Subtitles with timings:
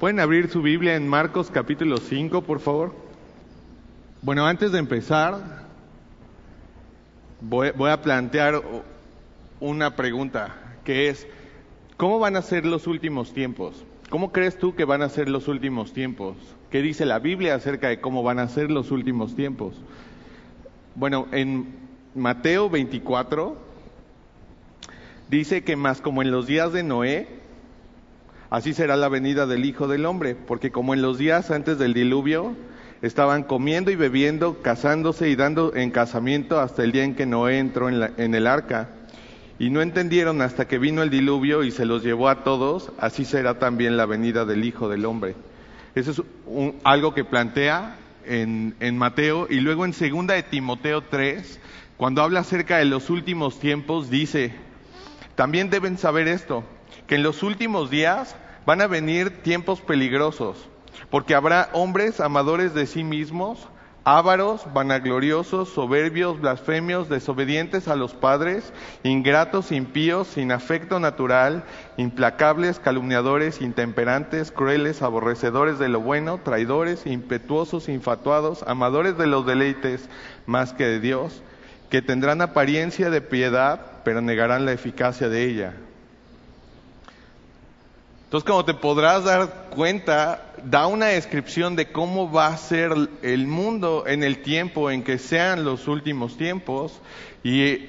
[0.00, 2.94] ¿Pueden abrir su Biblia en Marcos capítulo 5, por favor?
[4.22, 5.66] Bueno, antes de empezar,
[7.42, 8.62] voy, voy, a plantear
[9.60, 11.26] una pregunta, que es,
[11.98, 13.84] ¿cómo van a ser los últimos tiempos?
[14.08, 16.38] ¿Cómo crees tú que van a ser los últimos tiempos?
[16.70, 19.74] ¿Qué dice la Biblia acerca de cómo van a ser los últimos tiempos?
[20.94, 21.74] Bueno, en
[22.14, 23.54] Mateo 24
[25.28, 27.39] dice que más como en los días de Noé,
[28.50, 31.94] así será la venida del Hijo del Hombre, porque como en los días antes del
[31.94, 32.54] diluvio,
[33.02, 37.58] estaban comiendo y bebiendo, casándose y dando en casamiento hasta el día en que Noé
[37.58, 38.90] entró en, la, en el arca.
[39.58, 43.24] Y no entendieron hasta que vino el diluvio y se los llevó a todos, así
[43.24, 45.34] será también la venida del Hijo del Hombre.
[45.94, 49.46] Eso es un, algo que plantea en, Mateo.
[49.50, 51.60] Y luego en segunda de Timoteo 3,
[51.96, 54.52] cuando habla acerca de los últimos tiempos, dice,
[55.34, 56.64] también deben saber esto,
[57.06, 58.36] que en los últimos días
[58.66, 60.68] van a venir tiempos peligrosos,
[61.10, 63.68] porque habrá hombres amadores de sí mismos,
[64.04, 71.64] ávaros, vanagloriosos, soberbios, blasfemios, desobedientes a los padres, ingratos, impíos, sin afecto natural,
[71.96, 80.08] implacables, calumniadores, intemperantes, crueles, aborrecedores de lo bueno, traidores, impetuosos, infatuados, amadores de los deleites
[80.46, 81.42] más que de Dios,
[81.90, 85.74] que tendrán apariencia de piedad, pero negarán la eficacia de ella.
[88.30, 92.92] Entonces, como te podrás dar cuenta, da una descripción de cómo va a ser
[93.22, 97.00] el mundo en el tiempo en que sean los últimos tiempos
[97.42, 97.86] y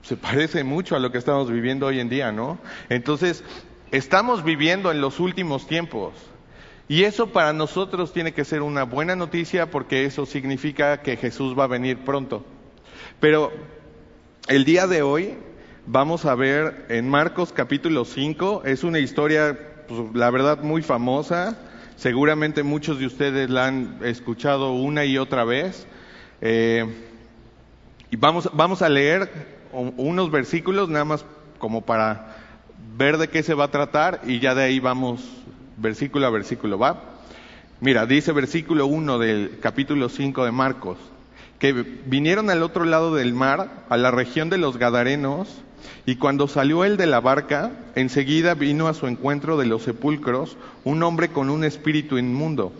[0.00, 2.58] se parece mucho a lo que estamos viviendo hoy en día, ¿no?
[2.88, 3.44] Entonces,
[3.90, 6.14] estamos viviendo en los últimos tiempos.
[6.88, 11.54] Y eso para nosotros tiene que ser una buena noticia porque eso significa que Jesús
[11.58, 12.42] va a venir pronto.
[13.20, 13.52] Pero
[14.48, 15.36] el día de hoy
[15.86, 21.58] vamos a ver en Marcos capítulo 5, es una historia, pues, la verdad, muy famosa,
[21.96, 25.86] seguramente muchos de ustedes la han escuchado una y otra vez.
[26.40, 26.86] Eh,
[28.10, 29.30] y vamos, vamos a leer
[29.72, 31.24] unos versículos nada más
[31.58, 32.36] como para
[32.96, 35.24] ver de qué se va a tratar y ya de ahí vamos
[35.76, 37.02] versículo a versículo, ¿va?
[37.80, 40.98] Mira, dice versículo 1 del capítulo 5 de Marcos,
[41.62, 41.72] que
[42.06, 45.62] vinieron al otro lado del mar, a la región de los Gadarenos,
[46.06, 50.56] y cuando salió él de la barca, enseguida vino a su encuentro de los sepulcros
[50.82, 52.72] un hombre con un espíritu inmundo,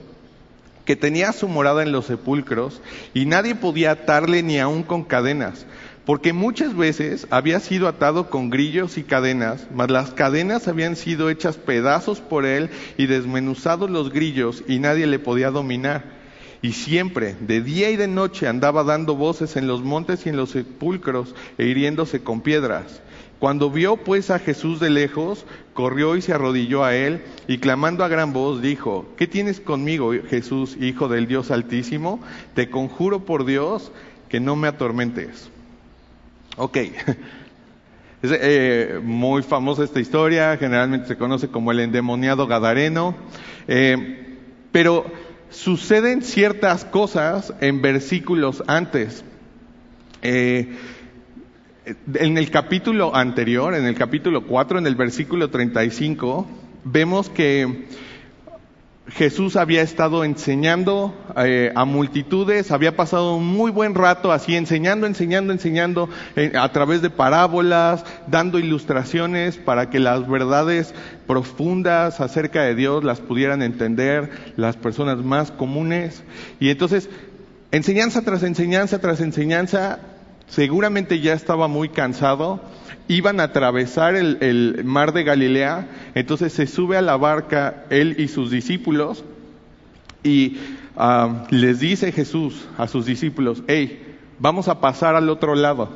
[0.85, 2.81] que tenía su morada en los sepulcros,
[3.15, 5.65] y nadie podía atarle ni aun con cadenas,
[6.05, 11.31] porque muchas veces había sido atado con grillos y cadenas, mas las cadenas habían sido
[11.31, 16.21] hechas pedazos por él y desmenuzados los grillos, y nadie le podía dominar.
[16.63, 20.37] Y siempre, de día y de noche, andaba dando voces en los montes y en
[20.37, 23.03] los sepulcros e hiriéndose con piedras.
[23.41, 28.05] Cuando vio pues a Jesús de lejos, corrió y se arrodilló a él y clamando
[28.05, 32.21] a gran voz dijo, ¿qué tienes conmigo, Jesús, Hijo del Dios Altísimo?
[32.55, 33.91] Te conjuro por Dios
[34.29, 35.51] que no me atormentes.
[36.57, 36.77] Ok,
[38.23, 43.17] es eh, muy famosa esta historia, generalmente se conoce como el endemoniado Gadareno,
[43.67, 44.39] eh,
[44.71, 45.05] pero
[45.53, 49.25] suceden ciertas cosas en versículos antes.
[50.23, 50.77] Eh,
[52.15, 56.47] en el capítulo anterior, en el capítulo 4, en el versículo 35,
[56.85, 57.87] vemos que
[59.09, 65.09] Jesús había estado enseñando eh, a multitudes, había pasado un muy buen rato así enseñando,
[65.09, 70.95] enseñando, enseñando eh, a través de parábolas, dando ilustraciones para que las verdades
[71.27, 76.23] profundas acerca de Dios las pudieran entender las personas más comunes.
[76.61, 77.11] Y entonces,
[77.73, 79.99] enseñanza tras enseñanza tras enseñanza,
[80.47, 82.61] seguramente ya estaba muy cansado,
[83.09, 88.29] iban a atravesar el, mar de Galilea, entonces se sube a la barca él y
[88.29, 89.25] sus discípulos
[90.23, 90.59] y
[90.97, 95.91] ah, les dice Jesús a sus discípulos, hey, vamos a pasar al otro lado.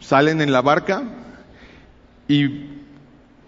[0.00, 1.04] Salen en la barca
[2.28, 2.66] y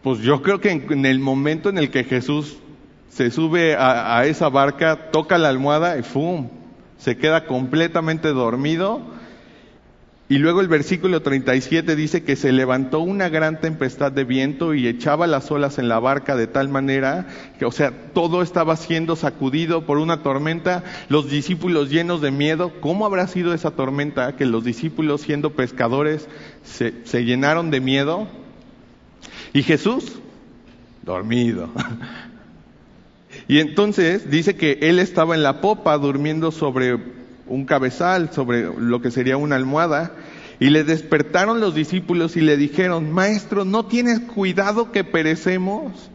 [0.03, 2.57] pues yo creo que en, el momento en el que Jesús
[3.11, 6.49] se sube a, a esa barca, toca la almohada y ¡fum!
[6.99, 9.18] se queda completamente dormido
[10.31, 14.87] y luego el versículo 37 dice que se levantó una gran tempestad de viento y
[14.87, 17.27] echaba las olas en la barca de tal manera
[17.59, 22.73] que, o sea, todo estaba siendo sacudido por una tormenta, los discípulos llenos de miedo.
[22.81, 26.29] ¿Cómo habrá sido esa tormenta que los discípulos siendo pescadores
[26.63, 28.29] se, se llenaron de miedo?
[29.55, 30.19] Y Jesús,
[31.03, 31.71] dormido.
[33.47, 36.99] Y entonces dice que él estaba en la popa durmiendo sobre
[37.49, 40.13] un cabezal, sobre lo que sería una almohada,
[40.61, 46.11] Y le despertaron los discípulos y le dijeron, Maestro, ¿no tienes cuidado que perecemos?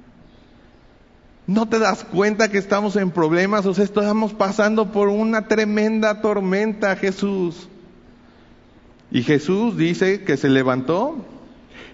[1.48, 3.66] ¿No te das cuenta que estamos en problemas?
[3.66, 7.68] O sea, estamos pasando por una tremenda tormenta, Jesús.
[9.12, 11.26] Y Jesús dice que se levantó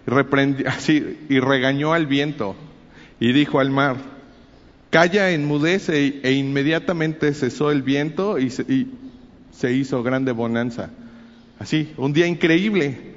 [0.67, 2.55] así, y regañó al viento
[3.19, 3.97] y dijo al mar,
[4.89, 10.89] calla, enmudece, e inmediatamente cesó el viento y se hizo grande bonanza.
[11.59, 13.09] Así, un día increíble.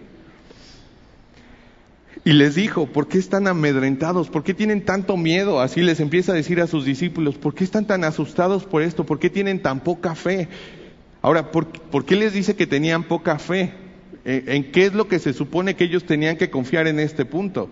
[2.25, 4.29] Y les dijo, ¿por qué están amedrentados?
[4.29, 5.61] ¿Por qué tienen tanto miedo?
[5.61, 9.05] Así les empieza a decir a sus discípulos, ¿por qué están tan asustados por esto?
[9.05, 10.49] ¿Por qué tienen tan poca fe?
[11.21, 13.73] Ahora, ¿por, qué les dice que tenían poca fe?
[14.25, 17.69] ¿En qué es lo que se supone que ellos tenían que confiar en este punto?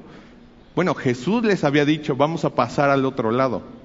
[0.74, 3.79] Bueno, Jesús les había dicho, vamos a pasar al otro lado.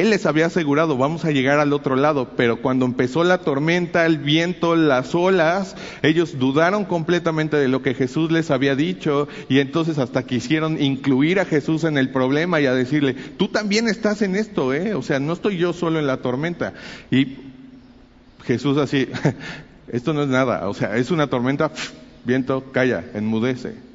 [0.00, 4.06] Él les había asegurado, vamos a llegar al otro lado, pero cuando empezó la tormenta,
[4.06, 9.60] el viento, las olas, ellos dudaron completamente de lo que Jesús les había dicho y
[9.60, 14.22] entonces hasta quisieron incluir a Jesús en el problema y a decirle, tú también estás
[14.22, 14.94] en esto, ¿eh?
[14.94, 16.74] O sea, no estoy yo solo en la tormenta.
[17.12, 17.36] Y
[18.44, 19.08] Jesús así,
[19.88, 21.70] esto no es nada, o sea, es una tormenta,
[22.24, 23.93] viento, calla, enmudece.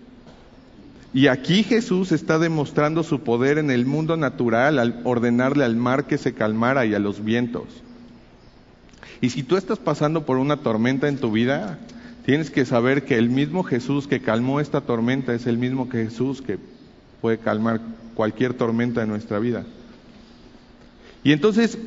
[1.13, 6.05] Y aquí Jesús está demostrando su poder en el mundo natural al ordenarle al mar
[6.05, 7.65] que se calmara y a los vientos.
[9.19, 11.79] Y si tú estás pasando por una tormenta en tu vida,
[12.25, 16.05] tienes que saber que el mismo Jesús que calmó esta tormenta es el mismo que
[16.05, 16.59] Jesús que
[17.21, 17.81] puede calmar
[18.13, 19.65] cualquier tormenta de nuestra vida.
[21.23, 21.77] Y entonces,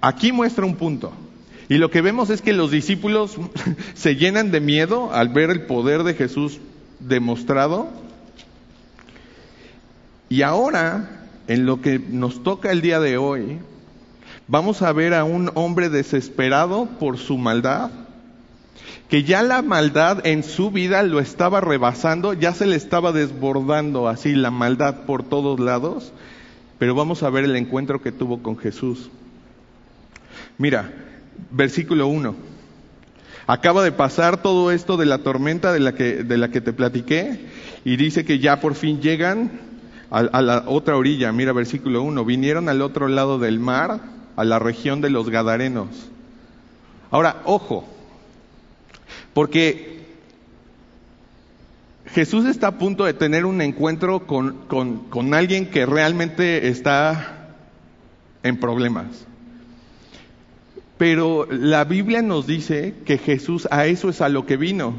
[0.00, 1.12] aquí muestra un punto.
[1.68, 3.36] Y lo que vemos es que los discípulos
[3.94, 6.58] se llenan de miedo al ver el poder de Jesús
[6.98, 8.05] demostrado
[10.28, 13.58] y ahora, en lo que nos toca el día de hoy,
[14.48, 17.90] vamos a ver a un hombre desesperado por su maldad,
[19.08, 24.08] que ya la maldad en su vida lo estaba rebasando, ya se le estaba desbordando
[24.08, 26.12] así la maldad por todos lados,
[26.78, 29.10] pero vamos a ver el encuentro que tuvo con Jesús.
[30.58, 30.92] Mira,
[31.50, 32.34] versículo 1.
[33.46, 36.72] Acaba de pasar todo esto de la tormenta de la que, de la que te
[36.72, 37.46] platiqué
[37.84, 39.60] y dice que ya por fin llegan
[40.10, 44.00] a, la otra orilla, mira versículo 1, vinieron al otro lado del mar,
[44.36, 45.88] a la región de los Gadarenos.
[47.10, 47.88] Ahora, ojo,
[49.34, 50.06] porque
[52.06, 57.54] Jesús está a punto de tener un encuentro con, con, con alguien que realmente está
[58.42, 59.26] en problemas.
[60.98, 64.94] Pero la Biblia nos dice que Jesús a eso es a lo que vino.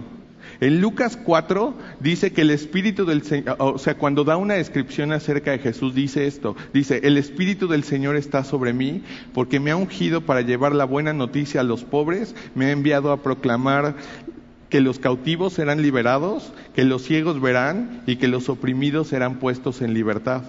[0.60, 5.12] En Lucas 4 dice que el Espíritu del Señor, o sea, cuando da una descripción
[5.12, 9.72] acerca de Jesús, dice esto, dice, el Espíritu del Señor está sobre mí porque me
[9.72, 13.96] ha ungido para llevar la buena noticia a los pobres, me ha enviado a proclamar
[14.70, 19.82] que los cautivos serán liberados, que los ciegos verán y que los oprimidos serán puestos
[19.82, 20.44] en libertad.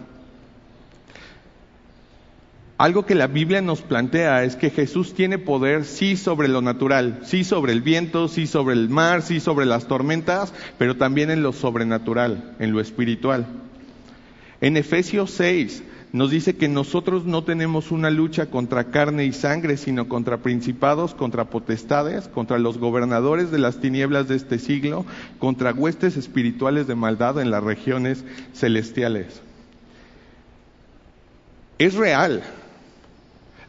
[2.79, 7.19] Algo que la Biblia nos plantea es que Jesús tiene poder sí sobre lo natural,
[7.25, 11.43] sí sobre el viento, sí sobre el mar, sí sobre las tormentas, pero también en
[11.43, 13.47] lo sobrenatural, en lo espiritual.
[14.61, 15.83] En Efesios 6
[16.13, 21.17] nos dice que nosotros no tenemos una lucha contra carne y sangre, sino contra principados,
[21.17, 25.05] contra potestades, contra los gobernadores de las tinieblas de este siglo,
[25.41, 28.25] contra huestes espirituales de maldad en las regiones
[28.55, 29.43] celestiales.
[31.79, 32.43] Es real,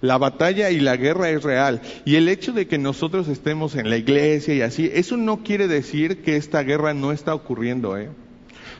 [0.01, 1.81] la batalla y la guerra es real.
[2.05, 5.67] Y el hecho de que nosotros estemos en la iglesia y así, eso no quiere
[5.67, 8.09] decir que esta guerra no está ocurriendo, ¿eh?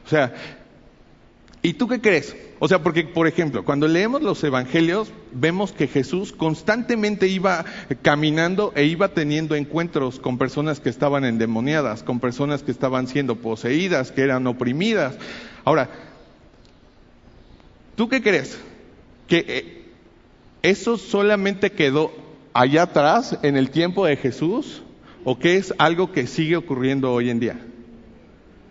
[0.05, 0.33] O sea,
[1.61, 2.35] ¿y tú qué crees?
[2.61, 7.63] O sea, porque, por ejemplo, cuando leemos los evangelios, vemos que Jesús constantemente iba
[8.01, 13.37] caminando e iba teniendo encuentros con personas que estaban endemoniadas, con personas que estaban siendo
[13.37, 15.17] poseídas, que eran oprimidas.
[15.63, 15.89] Ahora,
[17.95, 18.59] ¿tú qué crees?
[19.27, 19.78] Que eh,
[20.61, 22.11] ¿Eso solamente quedó
[22.53, 24.81] allá atrás en el tiempo de Jesús
[25.23, 27.59] o que es algo que sigue ocurriendo hoy en día?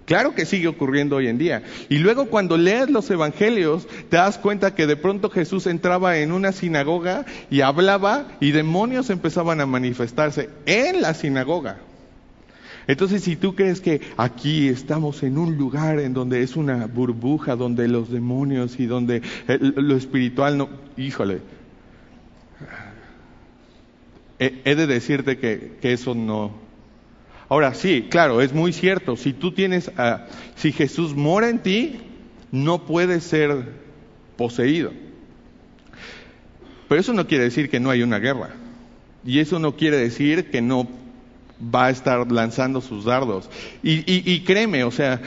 [0.09, 1.63] Claro que sigue ocurriendo hoy en día.
[1.91, 6.33] Y luego cuando lees los evangelios, te das cuenta que de pronto Jesús entraba en
[6.33, 11.81] una sinagoga y hablaba y demonios empezaban a manifestarse en la sinagoga.
[12.87, 17.55] Entonces, si tú crees que aquí estamos en un lugar en donde es una burbuja,
[17.55, 21.43] donde los demonios y donde lo espiritual no, híjole,
[24.39, 26.53] he de decirte que, eso no.
[27.49, 29.17] Ahora sí, claro, es muy cierto.
[29.17, 29.91] Si tú tienes,
[30.57, 32.01] si Jesús mora en ti,
[32.53, 33.73] no puedes ser
[34.37, 34.93] poseído.
[36.89, 38.51] Pero eso no quiere decir que no hay una guerra.
[39.25, 40.89] Y eso no quiere decir que no
[41.63, 43.51] va a estar lanzando sus dardos.
[43.83, 45.21] Y, créeme, o sea,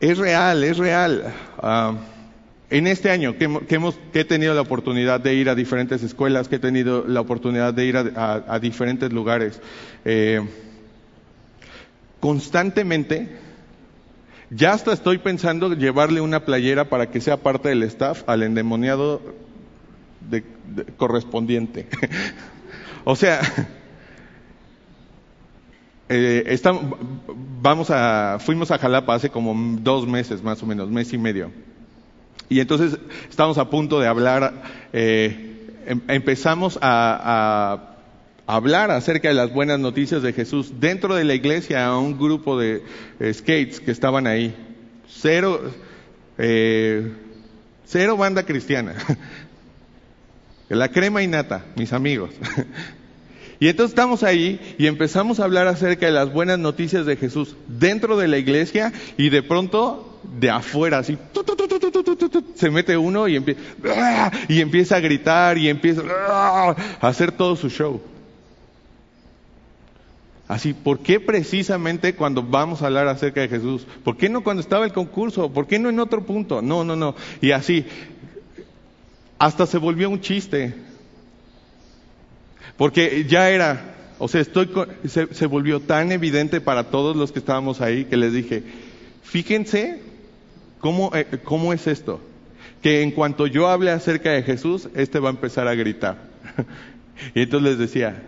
[0.00, 1.32] es real, es real.
[1.58, 1.94] Ah,
[2.74, 6.56] en este año que, hemos, he tenido la oportunidad de ir a diferentes escuelas, que
[6.56, 9.60] he tenido la oportunidad de ir a, diferentes lugares,
[10.04, 10.40] eh,
[12.18, 13.28] constantemente,
[14.50, 19.22] ya hasta estoy pensando llevarle una playera para que sea parte del staff al endemoniado
[20.96, 21.86] correspondiente.
[23.04, 23.40] o sea,
[26.08, 26.60] eh,
[27.62, 31.52] vamos a, fuimos a Jalapa hace como dos meses más o menos, mes y medio.
[32.48, 32.98] Y entonces
[33.28, 37.90] estamos a punto de hablar, eh, em, empezamos a,
[38.46, 42.58] hablar acerca de las buenas noticias de Jesús dentro de la iglesia a un grupo
[42.58, 42.82] de
[43.18, 44.54] eh, skates que estaban ahí.
[45.08, 45.62] Cero,
[46.36, 47.10] eh,
[47.86, 48.94] cero banda cristiana.
[50.68, 52.30] La crema y nata, mis amigos.
[53.60, 57.56] Y entonces estamos ahí y empezamos a hablar acerca de las buenas noticias de Jesús
[57.66, 61.16] dentro de la iglesia y de pronto de afuera, así,
[62.54, 63.36] se mete uno y,
[64.48, 68.00] y empieza a gritar y empieza a hacer todo su show.
[70.46, 73.86] Así, ¿por qué precisamente cuando vamos a hablar acerca de Jesús?
[74.04, 75.50] ¿Por qué no cuando estaba el concurso?
[75.50, 76.60] ¿Por qué no en otro punto?
[76.60, 77.14] No, no, no.
[77.40, 77.86] Y así,
[79.38, 80.74] hasta se volvió un chiste.
[82.76, 84.68] Porque ya era, o sea, estoy,
[85.08, 88.62] se, se volvió tan evidente para todos los que estábamos ahí que les dije,
[89.22, 90.03] fíjense
[90.84, 92.20] cómo, eh, cómo es esto.
[92.82, 96.18] Que en cuanto yo hable acerca de Jesús, este va a empezar a gritar.
[97.34, 98.22] y entonces les decía,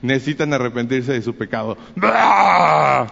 [0.00, 1.76] necesitan arrepentirse de su pecado.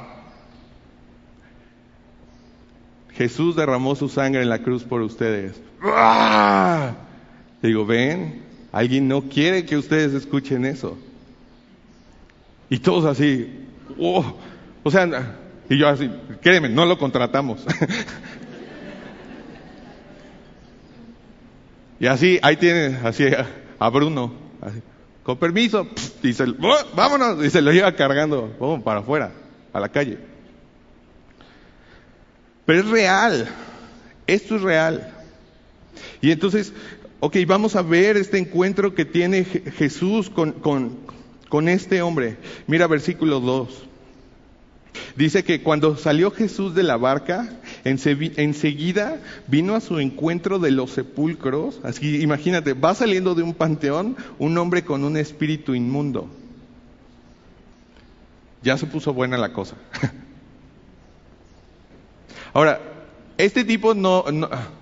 [3.12, 5.60] Jesús derramó su sangre en la cruz por ustedes.
[7.62, 10.98] Digo, ven, Alguien no quiere que ustedes escuchen eso.
[12.70, 13.66] Y todos así,
[13.98, 14.34] oh,
[14.82, 15.36] o sea,
[15.68, 16.10] y yo así,
[16.42, 17.64] créeme, no lo contratamos.
[21.98, 23.24] Y así, ahí tiene, así
[23.78, 24.32] a Bruno,
[25.22, 25.88] con permiso,
[26.22, 26.44] y se,
[26.94, 29.32] vámonos, y se lo lleva cargando, oh, para afuera,
[29.72, 30.18] a la calle.
[32.64, 33.48] Pero es real,
[34.26, 35.12] esto es real.
[36.20, 36.72] Y entonces,
[37.18, 42.36] Ok, vamos a ver este encuentro que tiene Jesús con, con, este hombre.
[42.66, 43.84] Mira versículo 2.
[45.16, 47.48] Dice que cuando salió Jesús de la barca,
[47.86, 51.80] enseguida vino a su encuentro de los sepulcros.
[51.82, 56.28] Así, imagínate, va saliendo de un panteón un hombre con un espíritu inmundo.
[58.62, 59.76] Ya se puso buena la cosa.
[62.52, 62.80] Ahora,
[63.38, 64.24] este tipo no,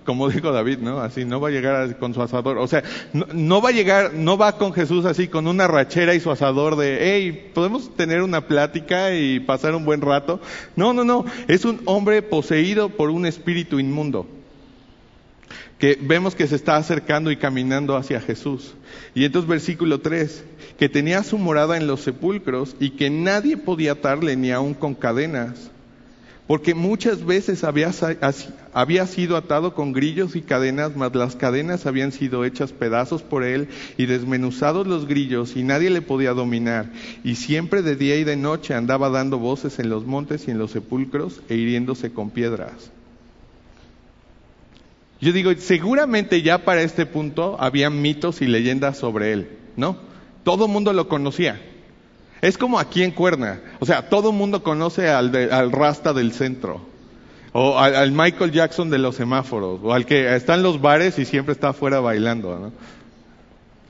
[0.05, 1.01] como dijo David, ¿no?
[1.01, 2.59] Así, no va a llegar con su asador.
[2.59, 6.21] O sea, no, va a llegar, no va con Jesús así con una rachera y
[6.21, 10.41] su asador de, hey, ¿podemos tener una plática y pasar un buen rato?
[10.77, 11.25] No, no, no.
[11.49, 14.27] Es un hombre poseído por un espíritu inmundo.
[15.79, 18.75] Que vemos que se está acercando y caminando hacia Jesús.
[19.17, 20.45] Y entonces versículo 3,
[20.79, 24.95] que tenía su morada en los sepulcros y que nadie podía atarle ni aun con
[24.95, 25.73] cadenas
[26.47, 27.93] porque muchas veces había,
[29.07, 33.69] sido atado con grillos y cadenas, mas las cadenas habían sido hechas pedazos por él
[33.97, 36.91] y desmenuzados los grillos y nadie le podía dominar.
[37.25, 40.59] Y siempre de día y de noche andaba dando voces en los montes y en
[40.59, 42.91] los sepulcros e hiriéndose con piedras.
[45.23, 49.97] Yo digo, seguramente ya para este punto había mitos y leyendas sobre él, ¿no?
[50.43, 51.59] Todo el mundo lo conocía.
[52.45, 53.63] Es como aquí en Cuerna.
[53.81, 56.83] O sea, todo el mundo conoce al, al Rasta del centro.
[57.53, 59.81] O al, Michael Jackson de los semáforos.
[59.83, 62.59] O al que está en los bares y siempre está afuera bailando.
[62.59, 62.73] ¿no?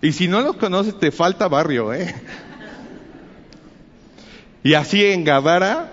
[0.03, 2.15] Y si no los conoces, te falta barrio, ¿eh?
[4.63, 5.93] Y así en Gadara,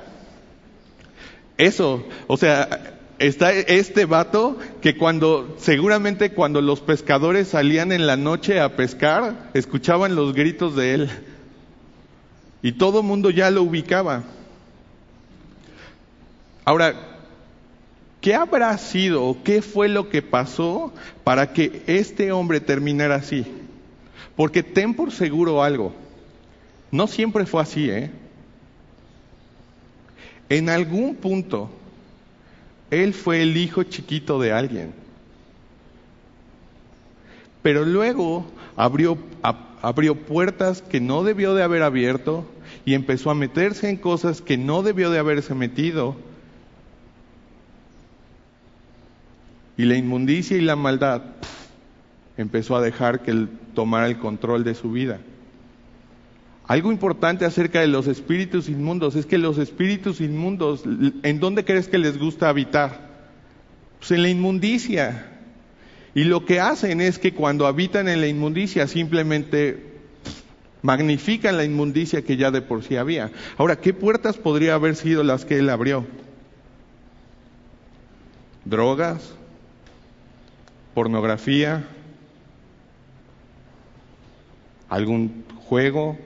[1.58, 8.18] eso, o sea, está este vato que cuando, seguramente cuando los pescadores salían en la
[8.18, 11.10] noche a pescar, escuchaban los gritos de él.
[12.62, 14.24] Y todo el mundo ya lo ubicaba.
[16.64, 16.94] Ahora,
[18.22, 23.46] ¿qué habrá sido o qué fue lo que pasó para que este hombre terminara así?
[24.36, 25.94] Porque ten por seguro algo,
[26.92, 28.12] no siempre fue así, ¿eh?
[30.50, 31.70] En algún punto,
[32.92, 34.94] él fue el hijo chiquito de alguien.
[37.62, 39.18] Pero luego abrió,
[39.82, 42.46] abrió puertas que no debió de haber abierto
[42.86, 46.16] y empezó a meterse en cosas que no debió de haberse metido.
[49.78, 51.24] Y la inmundicia y la maldad
[52.38, 55.20] empezó a dejar que él tomara el control de su vida.
[56.68, 60.84] Algo importante acerca de los espíritus inmundos es que los espíritus inmundos,
[61.24, 63.10] ¿en dónde crees que les gusta habitar?
[64.00, 65.31] Pues en la inmundicia.
[66.14, 69.92] Y lo que hacen es que cuando habitan en la inmundicia simplemente
[70.82, 73.32] magnifican la inmundicia que ya de por sí había.
[73.58, 76.06] Ahora, ¿qué puertas podría haber sido las que él abrió?
[78.66, 79.34] Drogas,
[80.94, 81.88] pornografía,
[84.90, 86.18] algún juego,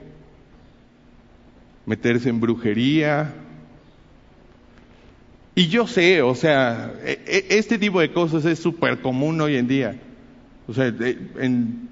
[1.86, 3.32] meterse en brujería.
[5.58, 9.56] Y yo sé, o sea, e, e, este tipo de cosas es súper común hoy
[9.56, 9.96] en día.
[10.68, 11.88] O sea, en,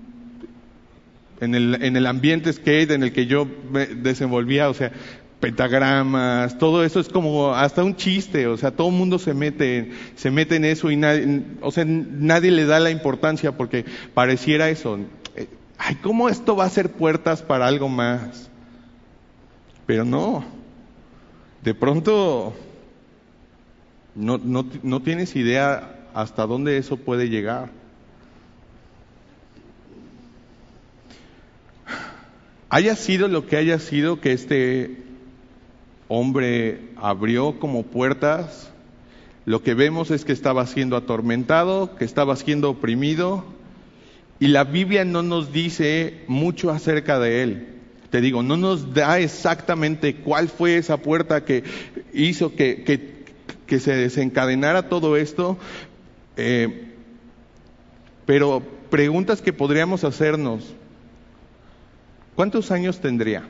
[1.41, 4.93] el, en el ambiente skate en el que yo me desenvolvía, o sea,
[5.41, 9.93] pentagramas, todo eso es como hasta un chiste, o sea, todo el mundo se mete,
[10.15, 14.69] se mete en eso y nadie, o sea, nadie le da la importancia porque pareciera
[14.69, 14.99] eso.
[15.37, 18.51] Eh, ay, ¿cómo esto va a ser puertas para algo más?
[19.87, 20.45] Pero no,
[21.63, 22.55] de pronto
[24.15, 27.71] no, no, no tienes idea hasta dónde eso puede llegar.
[32.69, 35.03] Haya sido lo que haya sido que este
[36.09, 38.71] hombre abrió como puertas,
[39.47, 43.45] lo que vemos es que estaba siendo atormentado, que estaba siendo oprimido,
[44.41, 47.75] y la Biblia no nos dice mucho acerca de él
[48.15, 51.65] te digo, no nos da exactamente cuál fue esa puerta que
[52.13, 53.24] hizo que, que,
[53.81, 55.59] se desencadenara todo esto,
[56.37, 56.95] eh,
[58.27, 60.75] pero preguntas que podríamos hacernos.
[62.35, 63.45] ¿Cuántos años tendría?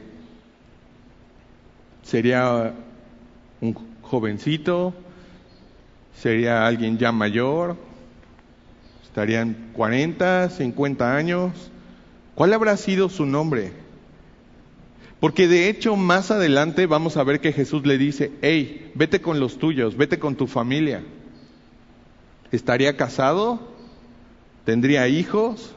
[2.03, 2.75] ¿Sería
[3.61, 4.95] un jovencito?
[6.21, 7.77] ¿Sería alguien ya mayor?
[9.03, 11.71] ¿Estarían 40, 50 años?
[12.35, 13.84] ¿Cuál habrá sido su nombre?
[15.25, 19.41] Porque de hecho más adelante vamos a ver que Jesús le dice, hey, vete con
[19.41, 21.03] los tuyos, vete con tu familia.
[22.53, 23.59] ¿Estaría casado?
[24.67, 25.73] ¿Tendría hijos?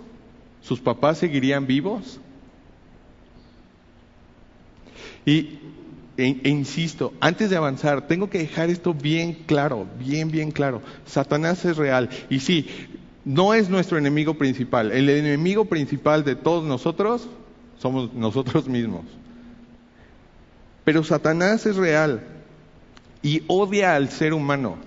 [0.60, 2.20] ¿Sus papás seguirían vivos?
[5.26, 5.60] Y
[6.18, 10.82] e, e, insisto, antes de avanzar, tengo que dejar esto bien claro, bien, bien claro.
[11.06, 12.10] Satanás es real.
[12.30, 12.68] Y sí,
[13.24, 14.92] no es nuestro enemigo principal.
[14.92, 17.30] El enemigo principal de todos nosotros
[17.78, 19.06] somos nosotros mismos.
[20.88, 22.22] Pero Satanás es real
[23.22, 24.78] y odia al ser humano,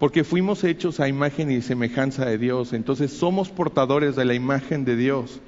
[0.00, 4.84] porque fuimos hechos a imagen y semejanza de Dios, entonces somos portadores de la imagen
[4.84, 5.38] de Dios.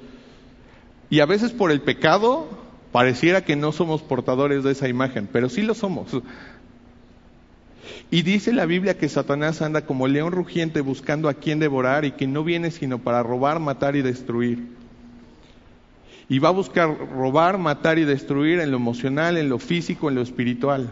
[1.09, 2.47] Y a veces por el pecado
[2.93, 6.11] pareciera que no somos portadores de esa imagen, pero sí lo somos.
[8.11, 12.13] Y dice la Biblia que Satanás anda como león rugiente buscando a quien devorar y
[12.13, 14.84] que no viene sino para robar, matar y destruir
[16.27, 20.15] y va a buscar robar, matar y destruir en lo emocional, en lo físico, en
[20.15, 20.91] lo espiritual.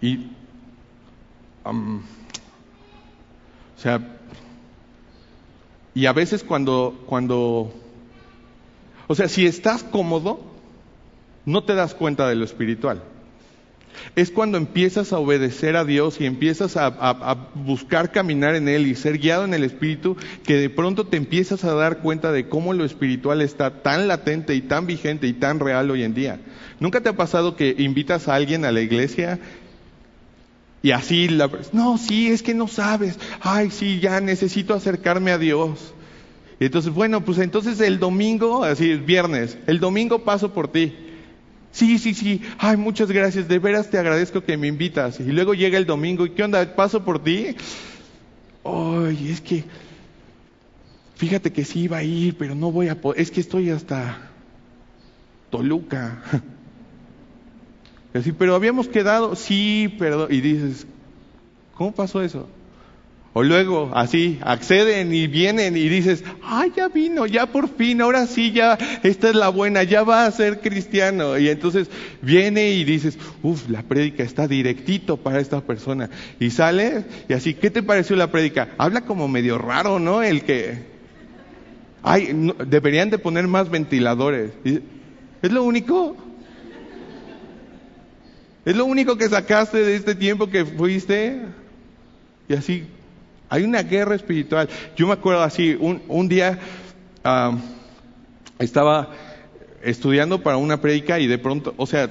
[0.00, 0.30] Y,
[1.64, 2.00] o
[3.76, 4.00] sea,
[5.94, 7.72] y a veces cuando, cuando,
[9.06, 10.40] o sea, si estás cómodo,
[11.44, 13.02] no te das cuenta de lo espiritual
[14.14, 18.94] es cuando empiezas a obedecer a Dios y empiezas a, buscar caminar en Él y
[18.94, 22.72] ser guiado en el Espíritu, que de pronto te empiezas a dar cuenta de cómo
[22.72, 26.40] lo espiritual está tan latente y tan vigente y tan real hoy en día.
[26.80, 29.38] ¿Nunca te ha pasado que invitas a alguien a la iglesia
[30.82, 35.38] y así, la, no, sí, es que no sabes, ay, sí, ya necesito acercarme a
[35.38, 35.92] Dios.
[36.60, 40.94] Entonces, bueno, pues entonces el domingo, así, viernes, el domingo paso por ti.
[41.76, 42.40] Sí, sí, sí.
[42.56, 43.48] Ay, muchas gracias.
[43.48, 45.20] De veras te agradezco que me invitas.
[45.20, 46.24] Y luego llega el domingo.
[46.24, 46.74] ¿Y qué onda?
[46.74, 47.54] ¿Paso por ti?
[48.64, 49.62] Ay, es que.
[51.16, 53.20] Fíjate que sí iba a ir, pero no voy a poder.
[53.20, 54.30] Es que estoy hasta
[55.50, 56.22] Toluca.
[58.14, 59.36] Así, pero habíamos quedado.
[59.36, 60.28] Sí, perdón.
[60.30, 60.86] Y dices,
[61.74, 62.48] ¿cómo pasó eso?
[63.38, 68.26] O luego, así, acceden y vienen y dices, ay, ya vino, ya por fin, ahora
[68.26, 71.36] sí, ya, esta es la buena, ya va a ser cristiano.
[71.36, 71.90] Y entonces
[72.22, 76.08] viene y dices, uff, la prédica está directito para esta persona.
[76.40, 78.70] Y sale y así, ¿qué te pareció la prédica?
[78.78, 80.22] Habla como medio raro, ¿no?
[80.22, 80.86] El que,
[82.02, 84.52] ay, deberían de poner más ventiladores.
[84.64, 86.16] ¿Es lo único?
[88.64, 91.42] ¿Es lo único que sacaste de este tiempo que fuiste?
[92.48, 92.86] Y así,
[93.48, 94.68] hay una guerra espiritual.
[94.96, 96.58] Yo me acuerdo así, un, día
[98.58, 99.10] estaba
[99.82, 102.10] estudiando para una predica y de pronto, o sea,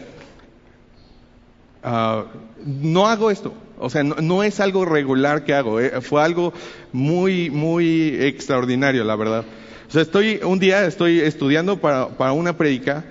[1.84, 2.26] ah,
[2.66, 6.54] no hago esto, o sea, no, es algo regular que hago, eh, fue algo
[6.94, 9.46] muy, muy extraordinario, la verdad.
[9.88, 13.06] O sea, estoy, un día estoy estudiando para, para una predica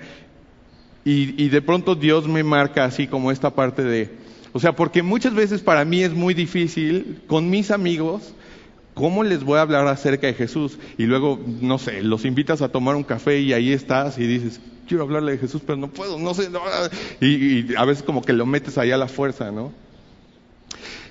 [1.05, 4.24] y, y de pronto Dios me marca así como esta parte de,
[4.55, 8.35] o sea, porque muchas veces para mí es muy difícil con mis amigos,
[8.95, 10.79] ¿cómo les voy a hablar acerca de Jesús?
[10.97, 14.61] Y luego, no sé, los invitas a tomar un café y ahí estás y dices,
[14.87, 16.61] quiero hablarle de Jesús, pero no puedo, no sé, no.
[17.21, 19.73] Y, y a veces como que lo metes ahí a la fuerza, ¿no?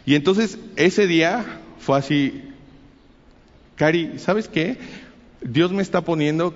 [0.06, 1.44] Y entonces ese día
[1.80, 2.44] fue así,
[3.76, 4.78] Cari, ¿sabes qué?
[5.42, 6.54] Dios me está poniendo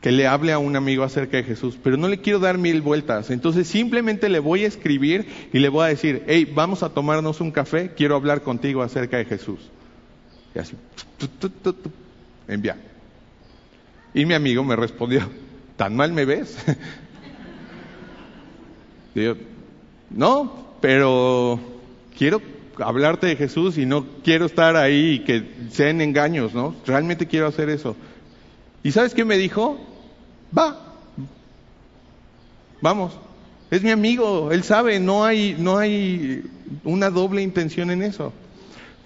[0.00, 2.80] que le hable a un amigo acerca de Jesús, pero no le quiero dar mil
[2.80, 3.30] vueltas.
[3.30, 7.40] Entonces simplemente le voy a escribir y le voy a decir, hey, vamos a tomarnos
[7.40, 9.60] un café, quiero hablar contigo acerca de Jesús.
[10.54, 10.74] Y así,
[12.48, 12.76] envía.
[14.14, 15.28] Y mi amigo me respondió,
[15.76, 16.56] ¿tan mal me ves?
[19.14, 19.36] Digo,
[20.08, 21.60] no, pero
[22.16, 22.40] quiero
[22.78, 26.74] hablarte de Jesús y no quiero estar ahí y que sean engaños, ¿no?
[26.86, 27.96] Realmente quiero hacer eso.
[28.82, 29.78] ¿Y sabes qué me dijo?
[30.56, 30.76] Va,
[32.80, 33.12] vamos.
[33.70, 36.42] Es mi amigo, él sabe, no hay, no hay
[36.82, 38.32] una doble intención en eso.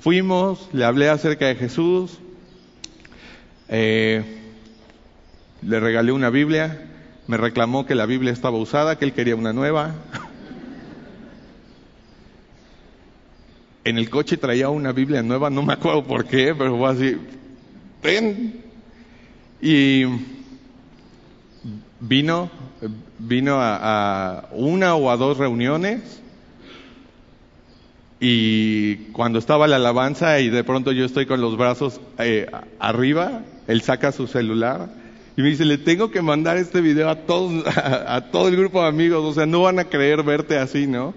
[0.01, 2.19] Fuimos, le hablé acerca de Jesús,
[3.69, 4.25] eh,
[5.61, 6.87] le regalé una Biblia,
[7.27, 9.95] me reclamó que la Biblia estaba usada, que él quería una nueva.
[13.85, 17.17] En el coche traía una Biblia nueva, no me acuerdo por qué, pero fue así,
[18.03, 18.63] ven.
[19.61, 20.05] Y
[22.09, 22.51] vino,
[23.19, 26.21] vino a, una o a dos reuniones
[28.21, 32.47] y cuando estaba la alabanza y de pronto yo estoy con los brazos eh,
[32.79, 34.89] arriba, él saca su celular
[35.37, 38.57] y me dice, le tengo que mandar este video a todos, a, a todo el
[38.57, 41.15] grupo de amigos, o sea, no van a creer verte así, ¿no?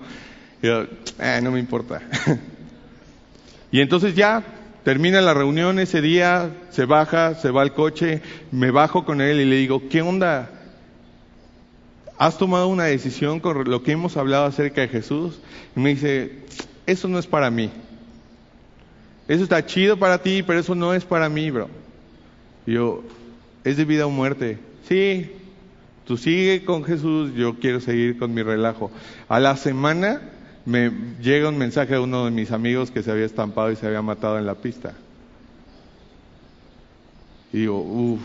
[0.62, 0.86] Y yo,
[1.20, 2.02] eh, no me importa.
[3.72, 4.44] y entonces ya
[4.84, 8.22] termina la reunión ese día, se baja, se va al coche,
[8.52, 10.57] me bajo con él y le digo, ¿qué onda?
[12.18, 15.40] ¿Has tomado una decisión con lo que hemos hablado acerca de Jesús?
[15.76, 16.32] Y me dice,
[16.88, 17.72] eso no es para mí.
[19.28, 21.70] Eso está chido para ti, pero eso no es para mí, bro.
[22.66, 23.04] Y yo,
[23.64, 24.58] es de vida o muerte.
[24.88, 25.32] Sí,
[26.06, 28.90] tú sigue con Jesús, yo quiero seguir con mi relajo.
[29.30, 30.22] A la semana
[30.66, 33.86] me llega un mensaje de uno de mis amigos que se había estampado y se
[33.86, 34.94] había matado en la pista.
[37.54, 38.22] Y digo, uff.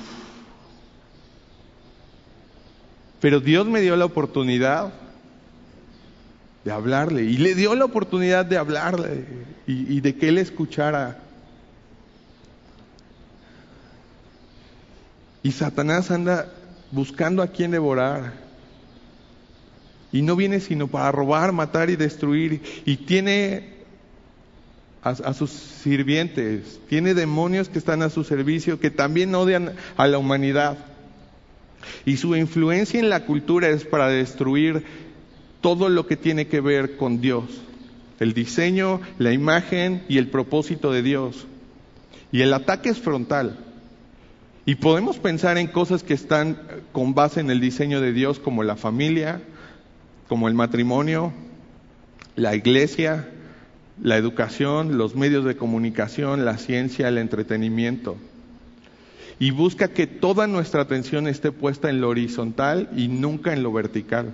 [3.22, 4.92] Pero Dios me dio la oportunidad
[6.64, 9.24] de hablarle y le dio la oportunidad de hablarle
[9.64, 11.20] y, de que él escuchara.
[15.44, 16.52] Y Satanás anda
[16.90, 18.32] buscando a quien devorar.
[20.10, 22.60] Y no viene sino para robar, matar y destruir.
[22.84, 23.84] Y tiene
[25.04, 30.18] a, sus sirvientes, tiene demonios que están a su servicio, que también odian a la
[30.18, 30.91] humanidad.
[32.04, 34.84] Y su influencia en la cultura es para destruir
[35.60, 37.44] todo lo que tiene que ver con Dios.
[38.20, 41.46] El diseño, la imagen y el propósito de Dios.
[42.30, 43.58] Y el ataque es frontal.
[44.64, 46.56] Y podemos pensar en cosas que están
[46.92, 49.42] con base en el diseño de Dios, como la familia,
[50.28, 51.32] como el matrimonio,
[52.36, 53.28] la iglesia,
[54.00, 58.16] la educación, los medios de comunicación, la ciencia, el entretenimiento.
[59.38, 63.72] Y busca que toda nuestra atención esté puesta en lo horizontal y nunca en lo
[63.72, 64.32] vertical.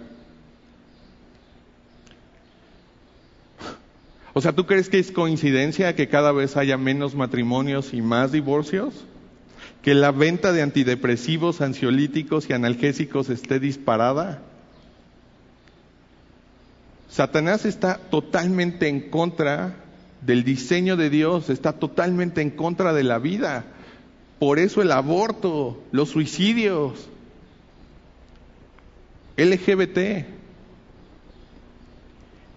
[4.38, 8.30] O sea, ¿tú crees que es coincidencia que cada vez haya menos matrimonios y más
[8.30, 9.04] divorcios?
[9.82, 14.42] ¿Que la venta de antidepresivos, ansiolíticos y analgésicos esté disparada?
[17.08, 19.74] Satanás está totalmente en contra
[20.20, 23.64] del diseño de Dios, está totalmente en contra de la vida.
[24.38, 27.08] Por eso el aborto, los suicidios,
[29.36, 30.26] LGBT.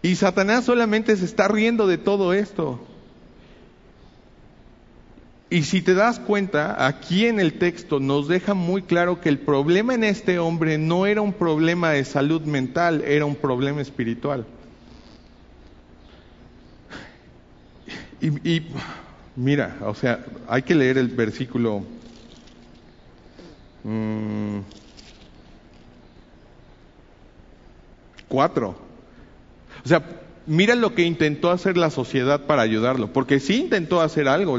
[0.04, 2.80] Y Satanás solamente se está riendo de todo esto.
[5.52, 9.38] Y si te das cuenta, aquí en el texto nos deja muy claro que el
[9.38, 14.46] problema en este hombre no era un problema de salud mental, era un problema espiritual.
[18.22, 18.62] Y,
[19.36, 21.84] mira, o sea, hay que leer el versículo.
[23.84, 24.60] Mmm,
[28.28, 28.76] cuatro.
[29.84, 30.02] O sea,
[30.48, 34.58] mira lo que intentó hacer la sociedad para ayudarlo, porque sí intentó hacer algo,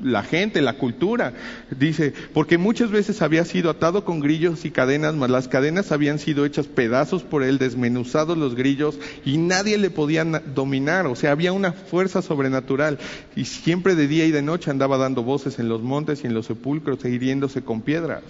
[0.00, 1.34] la gente, la cultura,
[1.70, 6.18] dice, porque muchas veces había sido atado con grillos y cadenas, mas las cadenas habían
[6.18, 11.32] sido hechas pedazos por él, desmenuzados los grillos, y nadie le podía dominar, o sea,
[11.32, 12.98] había una fuerza sobrenatural,
[13.36, 16.34] y siempre de día y de noche andaba dando voces en los montes y en
[16.34, 18.22] los sepulcros, e hiriéndose con piedras.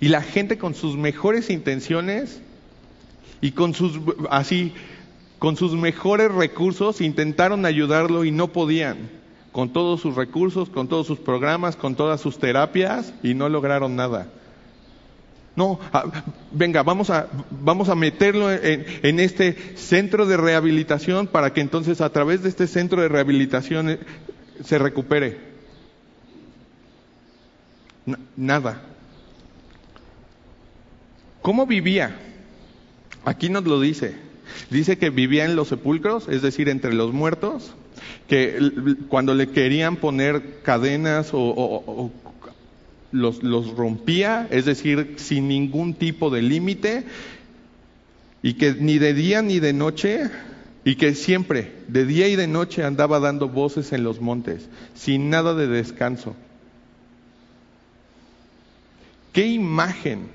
[0.00, 2.40] Y la gente con sus mejores intenciones
[3.40, 4.72] y con sus, así,
[5.44, 9.10] con sus mejores recursos intentaron ayudarlo y no podían,
[9.52, 13.94] con todos sus recursos, con todos sus programas, con todas sus terapias y no lograron
[13.94, 14.28] nada.
[15.54, 16.04] No, ah,
[16.50, 22.08] venga, vamos a, vamos a meterlo en, este centro de rehabilitación para que entonces a
[22.08, 23.98] través de este centro de rehabilitación eh,
[24.64, 25.40] se recupere.
[28.34, 28.80] nada.
[31.42, 32.18] ¿Cómo vivía?
[33.26, 34.23] Aquí nos lo dice.
[34.70, 37.74] Dice que vivía en los sepulcros, es decir, entre los muertos,
[38.28, 38.58] que
[39.08, 42.10] cuando le querían poner cadenas o,
[43.12, 43.40] los,
[43.76, 47.04] rompía, es decir, sin ningún tipo de límite,
[48.42, 50.30] y que ni de día ni de noche,
[50.84, 55.30] y que siempre, de día y de noche, andaba dando voces en los montes, sin
[55.30, 56.34] nada de descanso.
[59.32, 60.28] ¿Qué imagen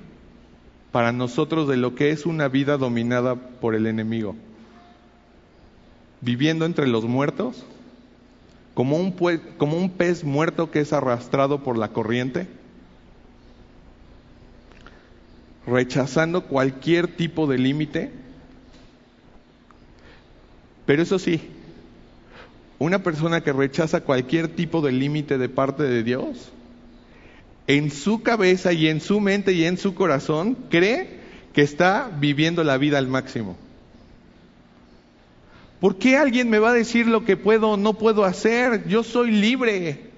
[0.92, 4.34] para nosotros de lo que es una vida dominada por el enemigo.
[6.20, 7.64] Viviendo entre los muertos,
[8.74, 9.12] como un,
[9.56, 12.48] como un pez muerto que es arrastrado por la corriente,
[15.66, 18.10] rechazando cualquier tipo de límite.
[20.86, 21.40] Pero eso sí,
[22.78, 26.50] una persona que rechaza cualquier tipo de límite de parte de Dios,
[27.76, 31.20] en su cabeza y en su mente y en su corazón cree
[31.52, 33.56] que está viviendo la vida al máximo.
[35.78, 38.88] ¿Por qué alguien me va a decir lo que puedo o no puedo hacer?
[38.88, 40.10] Yo soy libre.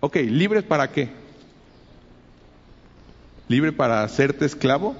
[0.00, 1.10] Ok, ¿libre para qué?
[3.46, 4.96] ¿Libre para hacerte esclavo?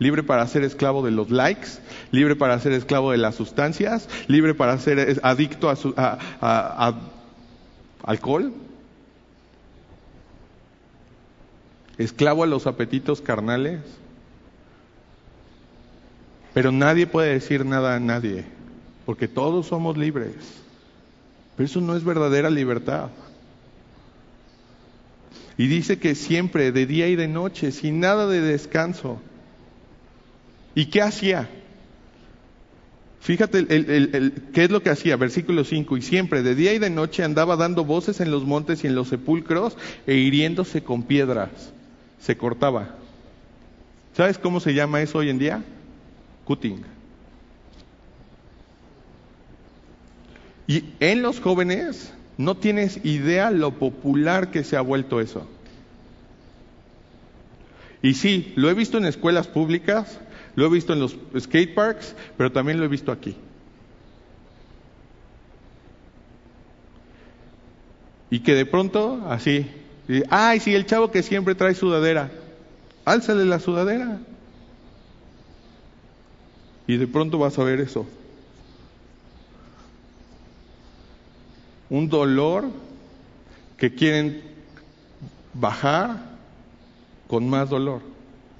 [0.00, 1.68] ¿Libre para ser esclavo de los likes?
[2.10, 4.08] ¿Libre para ser esclavo de las sustancias?
[4.26, 6.94] ¿Libre para ser adicto a, a
[8.02, 8.52] alcohol?
[11.98, 13.80] Esclavo a los apetitos carnales.
[16.54, 18.44] Pero nadie puede decir nada a nadie,
[19.04, 20.34] porque todos somos libres.
[21.56, 23.10] Pero eso no es verdadera libertad.
[25.58, 29.20] Y dice que siempre, de día y de noche, sin nada de descanso.
[30.74, 31.48] ¿Y qué hacía?
[33.20, 37.24] Fíjate qué es lo que hacía, versículo 5, y siempre de día y de noche
[37.24, 41.72] andaba dando voces en los montes y en los sepulcros e hiriéndose con piedras
[42.26, 42.96] se cortaba.
[44.16, 45.62] ¿Sabes cómo se llama eso hoy en día?
[46.44, 46.82] Cutting.
[50.66, 55.46] Y en los jóvenes no tienes idea lo popular que se ha vuelto eso.
[58.02, 60.18] Y sí, lo he visto en escuelas públicas,
[60.56, 63.36] lo he visto en los skate parks, pero también lo he visto aquí.
[68.30, 69.70] Y que de pronto, así,
[70.30, 72.30] ay, sí, el chavo que siempre trae sudadera,
[73.04, 74.18] álzale la sudadera.
[76.86, 78.06] Y de pronto vas a ver eso.
[81.90, 82.66] Un dolor
[83.76, 84.42] que quieren
[85.52, 86.20] bajar
[87.26, 88.02] con más dolor.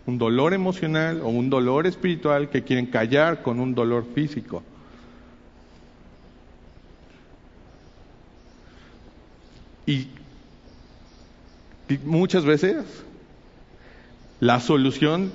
[0.06, 4.62] Un dolor emocional o un dolor espiritual que quieren callar con un dolor físico.
[9.86, 10.08] Y
[12.04, 12.84] muchas veces
[14.40, 15.32] la solución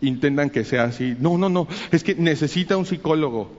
[0.00, 1.16] intentan que sea así.
[1.18, 3.50] No, no, no, es que necesita un psicólogo.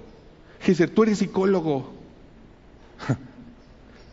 [0.61, 1.93] Jesús, tú eres psicólogo.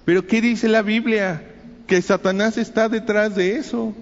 [0.05, 1.45] Pero ¿qué dice la Biblia?
[1.87, 3.95] Que Satanás está detrás de eso.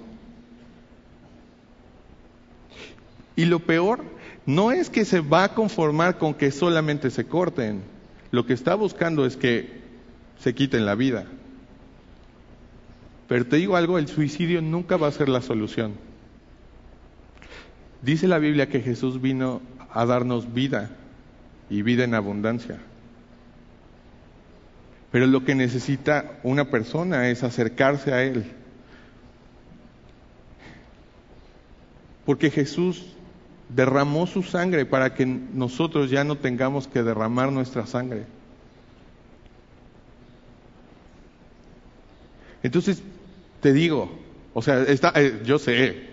[3.37, 4.05] Y lo peor
[4.47, 7.83] no es que se va a conformar con que solamente se corten.
[8.31, 9.81] Lo que está buscando es que
[10.41, 11.27] se quiten la vida.
[13.29, 15.93] Pero te digo algo, el suicidio nunca va a ser la solución.
[18.01, 19.61] Dice la Biblia que Jesús vino
[19.91, 20.91] a darnos vida
[21.69, 22.79] y vida en abundancia.
[25.13, 28.51] Pero lo que necesita una persona es acercarse a Él.
[32.25, 33.15] Porque Jesús
[33.69, 38.25] derramó su sangre para que nosotros ya no tengamos que derramar nuestra sangre.
[42.63, 43.03] Entonces,
[43.61, 44.19] te digo,
[44.55, 46.09] o sea, está, eh, yo sé,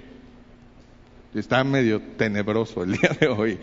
[1.34, 3.60] está medio tenebroso el día de hoy,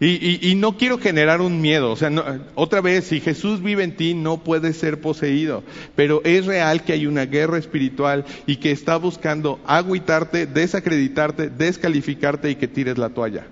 [0.00, 2.10] Y, y, no quiero generar un miedo, o sea,
[2.56, 5.62] otra vez, si Jesús vive en ti, no puedes ser poseído,
[5.94, 12.50] pero es real que hay una guerra espiritual y que está buscando agüitarte, desacreditarte, descalificarte
[12.50, 13.46] y que tires la toalla.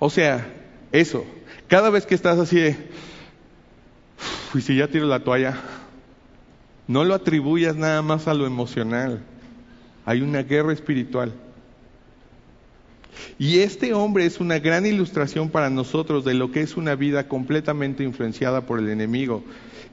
[0.00, 0.46] O sea,
[0.92, 1.24] eso,
[1.68, 2.76] cada vez que estás así de,
[4.54, 5.60] y si ya tiro la toalla,
[6.86, 9.20] no lo atribuyas nada más a lo emocional,
[10.04, 11.32] hay una guerra espiritual.
[13.38, 17.28] Y este hombre es una gran ilustración para nosotros de lo que es una vida
[17.28, 19.44] completamente influenciada por el enemigo,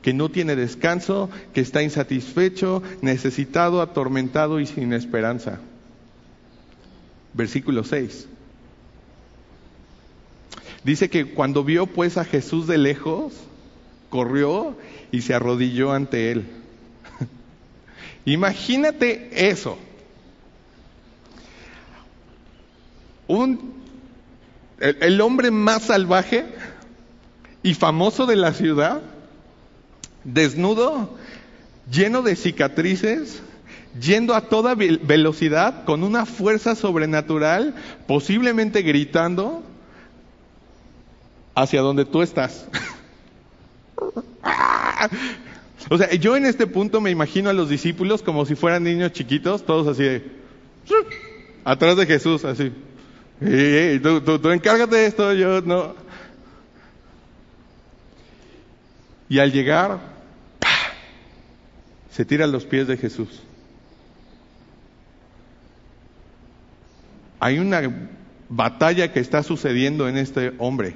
[0.01, 5.59] que no tiene descanso, que está insatisfecho, necesitado, atormentado y sin esperanza.
[7.33, 8.27] Versículo 6.
[10.83, 13.33] Dice que cuando vio pues a Jesús de lejos,
[14.15, 14.77] corrió
[15.11, 16.45] y se arrodilló ante él.
[18.25, 19.77] Imagínate eso.
[23.27, 23.73] un,
[24.79, 26.45] el, hombre más salvaje
[27.63, 29.01] y famoso de la ciudad,
[30.23, 31.17] desnudo,
[31.91, 33.41] lleno de cicatrices,
[33.99, 37.73] yendo a toda velocidad, con una fuerza sobrenatural,
[38.07, 39.63] posiblemente gritando
[41.55, 42.67] hacia donde tú estás.
[45.89, 49.11] o sea, yo en este punto me imagino a los discípulos como si fueran niños
[49.13, 50.23] chiquitos, todos así de,
[51.63, 52.71] atrás de Jesús, así.
[53.41, 55.95] Y tú, tú, encárgate esto, yo no.
[59.27, 59.99] Y al llegar,
[62.11, 63.41] se tira a los pies de Jesús.
[67.39, 67.81] Hay una
[68.47, 70.95] batalla que está sucediendo en este hombre.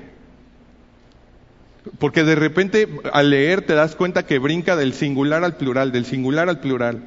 [1.97, 6.05] Porque de repente al leer te das cuenta que brinca del singular al plural, del
[6.05, 7.01] singular al plural.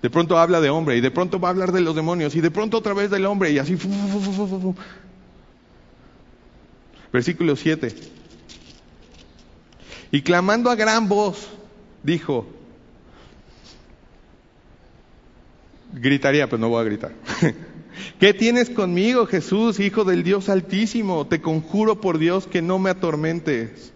[0.00, 2.40] De pronto habla de hombre y de pronto va a hablar de los demonios y
[2.40, 3.76] de pronto otra vez del hombre y así.
[7.12, 7.94] Versículo 7.
[10.10, 11.48] Y clamando a gran voz,
[12.02, 12.46] dijo,
[15.92, 17.12] gritaría, pero no voy a gritar.
[18.18, 21.26] ¿Qué tienes conmigo, Jesús, Hijo del Dios Altísimo?
[21.26, 23.92] Te conjuro por Dios que no me atormentes.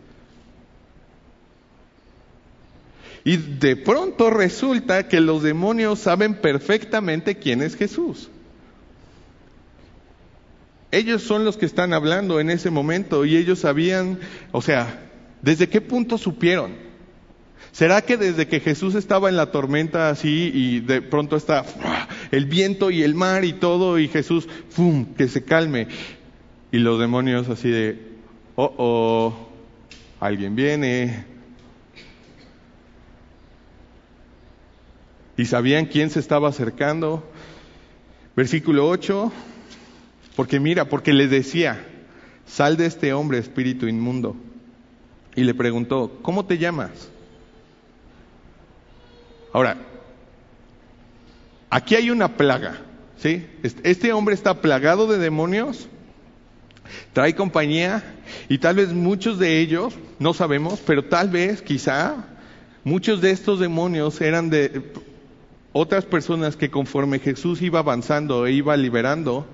[3.25, 8.31] Y de pronto resulta que los demonios saben perfectamente quién es Jesús.
[10.93, 14.21] Ellos son los que están hablando en ese momento y ellos sabían,
[14.53, 15.11] o sea,
[15.43, 16.86] ¿desde qué punto supieron?
[17.77, 21.63] ¿Será que desde que Jesús estaba en la tormenta así y de pronto está
[22.31, 25.87] el viento y el mar y todo y Jesús, ¡fum!, que se calme?
[26.73, 28.01] Y los demonios así de,
[28.55, 29.49] oh, oh,
[30.21, 31.27] alguien viene,
[35.37, 37.31] y sabían quién se estaba acercando.
[38.35, 39.31] Versículo 8,
[40.35, 41.85] porque mira, porque le decía,
[42.47, 44.35] sal de este hombre espíritu inmundo.
[45.35, 47.11] Y le preguntó, ¿cómo te llamas?
[49.57, 49.79] Ahora,
[51.71, 52.77] aquí hay una plaga,
[53.17, 53.47] ¿sí?
[53.63, 55.89] Este hombre está plagado de demonios,
[57.15, 58.05] trae compañía
[58.51, 62.27] y tal vez muchos de ellos, no sabemos, pero tal vez, quizá,
[62.85, 64.93] muchos de estos demonios eran de
[65.73, 69.47] otras personas que conforme Jesús iba avanzando e iba liberando,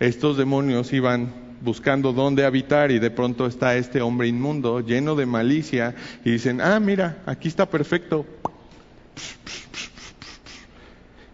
[0.00, 5.26] estos demonios iban buscando dónde habitar y de pronto está este hombre inmundo lleno de
[5.26, 8.24] malicia y dicen, ah, mira, aquí está perfecto.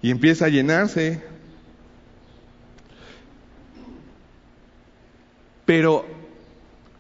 [0.03, 1.23] Y empieza a llenarse.
[5.67, 6.07] Pero,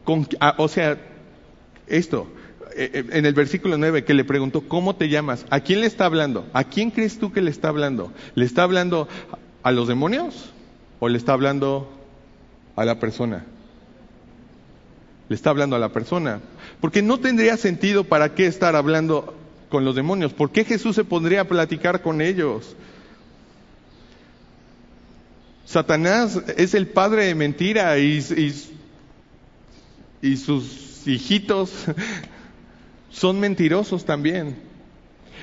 [0.04, 0.98] con, ah, o sea,
[1.86, 2.28] esto,
[2.76, 5.44] eh, eh, en el versículo 9 que le preguntó, ¿cómo te llamas?
[5.50, 6.46] ¿A quién le está hablando?
[6.52, 8.12] ¿A quién crees tú que le está hablando?
[8.34, 9.08] ¿Le está hablando
[9.62, 10.52] a los demonios
[11.00, 11.90] o le está hablando
[12.76, 13.44] a la persona?
[15.28, 16.40] Le está hablando a la persona.
[16.80, 19.34] Porque no tendría sentido para qué estar hablando
[19.70, 20.34] con los demonios.
[20.34, 22.76] ¿Por qué Jesús se pondría a platicar con ellos?
[25.64, 28.18] Satanás es el padre de mentira y,
[30.20, 31.70] y sus hijitos
[33.10, 34.69] son mentirosos también.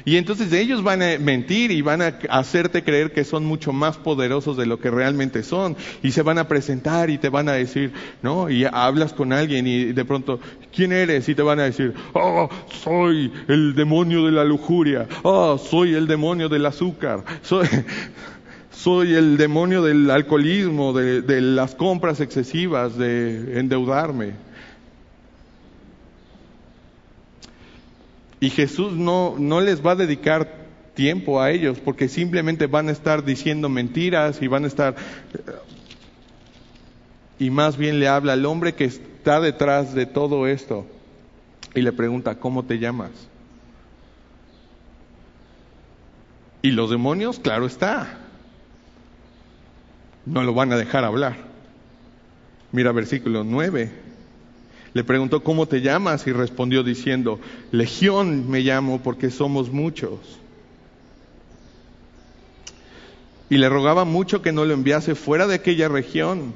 [0.06, 3.98] Y entonces ellos van a mentir y van a hacerte creer que son mucho más
[3.98, 5.76] poderosos de lo que realmente son.
[6.04, 8.50] Y se van a presentar y te van a decir, ¿no?
[8.50, 10.40] Y hablas con alguien y de pronto,
[10.74, 11.28] ¿quién eres?
[11.30, 12.50] Y te van a decir, oh,
[12.84, 15.08] soy el demonio de la lujuria.
[15.24, 17.24] Oh, soy el demonio del azúcar.
[17.42, 17.68] Soy,
[18.72, 24.47] soy el demonio del alcoholismo, de, de las compras excesivas, de endeudarme.
[28.40, 32.92] Y Jesús no, no les va a dedicar tiempo a ellos porque simplemente van a
[32.92, 34.96] estar diciendo mentiras y van a estar...
[37.40, 40.86] y más bien le habla al hombre que está detrás de todo esto
[41.76, 43.12] y le pregunta, ¿cómo te llamas?
[46.64, 48.18] Y los demonios, claro está,
[50.26, 51.38] no lo van a dejar hablar.
[52.72, 54.07] Mira versículo 9.
[54.98, 56.26] Le preguntó, ¿cómo te llamas?
[56.26, 57.40] Y respondió diciendo,
[57.72, 60.40] Legión me llamo porque somos muchos.
[63.48, 66.52] Y le rogaba mucho que no lo enviase fuera de aquella región.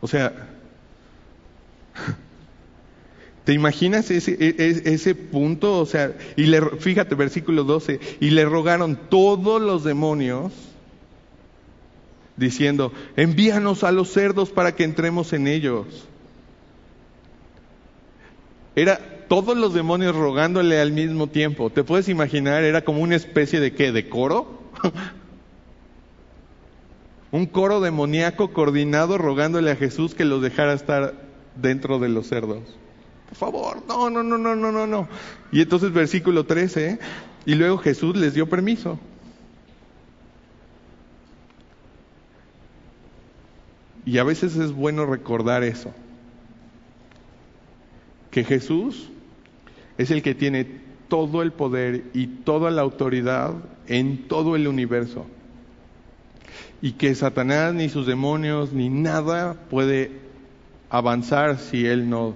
[0.00, 0.32] O sea,
[3.44, 5.78] ¿te imaginas ese, e, e, ese, punto?
[5.78, 10.54] O sea, y le, fíjate, versículo 12, y le rogaron todos los demonios
[12.38, 16.06] diciendo, envíanos a los cerdos para que entremos en ellos.
[18.74, 21.70] Era todos los demonios rogándole al mismo tiempo.
[21.70, 22.62] ¿Te puedes imaginar?
[22.64, 24.62] Era como una especie de qué, de coro.
[27.30, 31.12] Un coro demoníaco coordinado rogándole a Jesús que los dejara estar
[31.56, 32.62] dentro de los cerdos.
[33.28, 35.08] Por favor, no, no, no, no, no, no, no.
[35.52, 36.98] Y entonces versículo 13,
[37.44, 38.98] y luego Jesús les dio permiso.
[44.08, 45.92] Y a veces es bueno recordar eso,
[48.30, 49.10] que Jesús
[49.98, 50.66] es el que tiene
[51.08, 53.52] todo el poder y toda la autoridad
[53.86, 55.26] en todo el universo.
[56.80, 60.10] Y que Satanás ni sus demonios ni nada puede
[60.88, 62.34] avanzar si Él no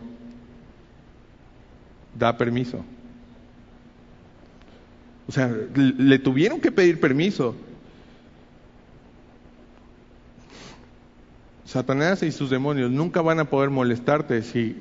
[2.19, 2.85] da permiso.
[5.27, 7.57] O sea, le tuvieron que pedir permiso.
[11.73, 14.77] Satanás y sus demonios nunca van a poder molestarte si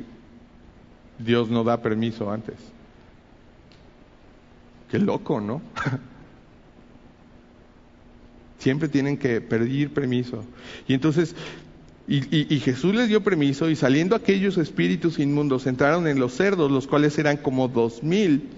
[1.19, 2.55] Dios no da permiso antes.
[4.89, 5.61] Qué loco, ¿no?
[8.59, 10.43] Siempre tienen que pedir permiso.
[10.85, 11.33] Y entonces,
[12.09, 16.69] y, y, Jesús les dio permiso y saliendo aquellos espíritus inmundos entraron en los cerdos,
[16.69, 18.49] los cuales eran como dos mil.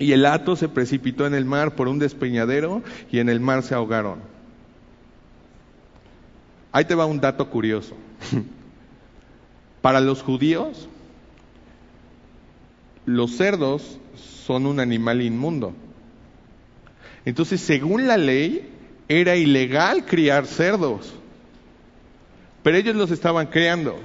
[0.00, 2.82] Y el hato se precipitó en el mar por un despeñadero
[3.12, 4.33] y en el mar se ahogaron.
[6.74, 7.94] Ahí te va un dato curioso.
[9.80, 10.88] Para los judíos,
[13.06, 15.72] los cerdos son un animal inmundo.
[17.24, 18.68] Entonces, según la ley,
[19.06, 21.14] era ilegal criar cerdos.
[22.64, 23.96] Pero ellos los estaban criando.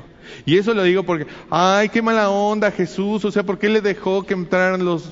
[0.45, 3.81] Y eso lo digo porque, ay, qué mala onda Jesús, o sea, ¿por qué le
[3.81, 5.11] dejó que entraran los,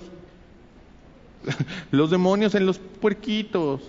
[1.89, 3.82] los demonios en los puerquitos?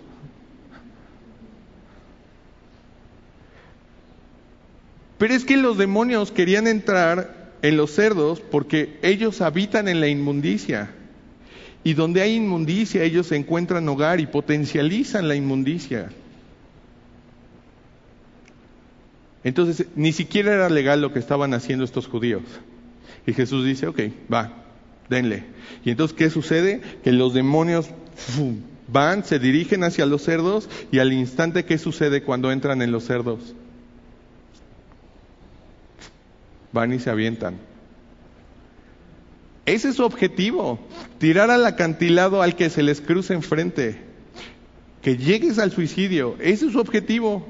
[5.18, 10.08] Pero es que los demonios querían entrar en los cerdos porque ellos habitan en la
[10.08, 10.90] inmundicia.
[11.84, 16.10] Y donde hay inmundicia, ellos encuentran hogar y potencializan la inmundicia.
[19.44, 22.42] Entonces, ni siquiera era legal lo que estaban haciendo estos judíos.
[23.26, 24.00] Y Jesús dice, ok,
[24.32, 24.52] va,
[25.08, 25.44] denle.
[25.84, 26.80] Y entonces, ¿qué sucede?
[27.02, 27.88] Que los demonios
[28.88, 33.04] van, se dirigen hacia los cerdos y al instante, ¿qué sucede cuando entran en los
[33.04, 33.54] cerdos?
[36.72, 37.58] Van y se avientan.
[39.66, 40.78] Ese es su objetivo,
[41.18, 44.00] tirar al acantilado al que se les cruce enfrente,
[45.02, 47.46] que llegues al suicidio, ese es su objetivo.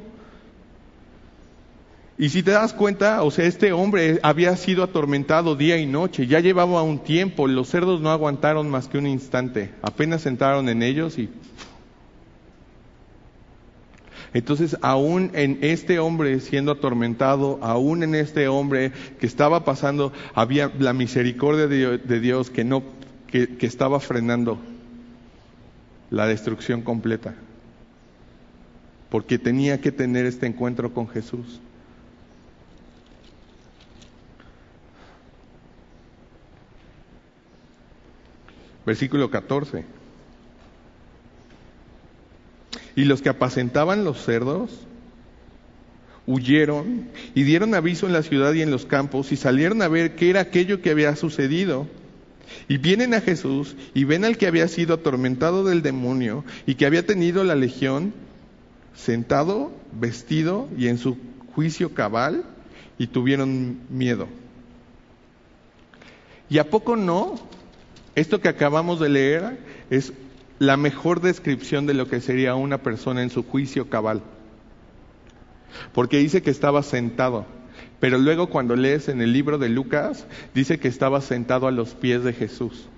[2.20, 6.26] Y si te das cuenta, o sea, este hombre había sido atormentado día y noche,
[6.26, 10.82] ya llevaba un tiempo, los cerdos no aguantaron más que un instante, apenas entraron en
[10.82, 11.28] ellos y
[14.34, 20.70] entonces, aún en este hombre siendo atormentado, aún en este hombre que estaba pasando, había
[20.78, 22.82] la misericordia de Dios que no,
[23.26, 24.58] que, estaba frenando
[26.10, 27.34] la destrucción completa.
[29.10, 31.60] Porque tenía que tener este encuentro con Jesús.
[38.84, 39.97] Versículo 14.
[42.98, 44.72] Y los que apacentaban los cerdos
[46.26, 50.16] huyeron y dieron aviso en la ciudad y en los campos y salieron a ver
[50.16, 51.86] qué era aquello que había sucedido.
[52.66, 56.86] Y vienen a Jesús y ven al que había sido atormentado del demonio y que
[56.86, 58.12] había tenido la legión
[58.96, 61.16] sentado, vestido y en su
[61.54, 62.42] juicio cabal
[62.98, 64.26] y tuvieron miedo.
[66.50, 67.36] ¿Y a poco no?
[68.16, 70.12] Esto que acabamos de leer es
[70.58, 74.22] la mejor descripción de lo que sería una persona en su juicio cabal.
[75.92, 77.46] Porque dice que estaba sentado,
[78.00, 81.94] pero luego cuando lees en el libro de Lucas, dice que estaba sentado a los
[81.94, 82.88] pies de Jesús.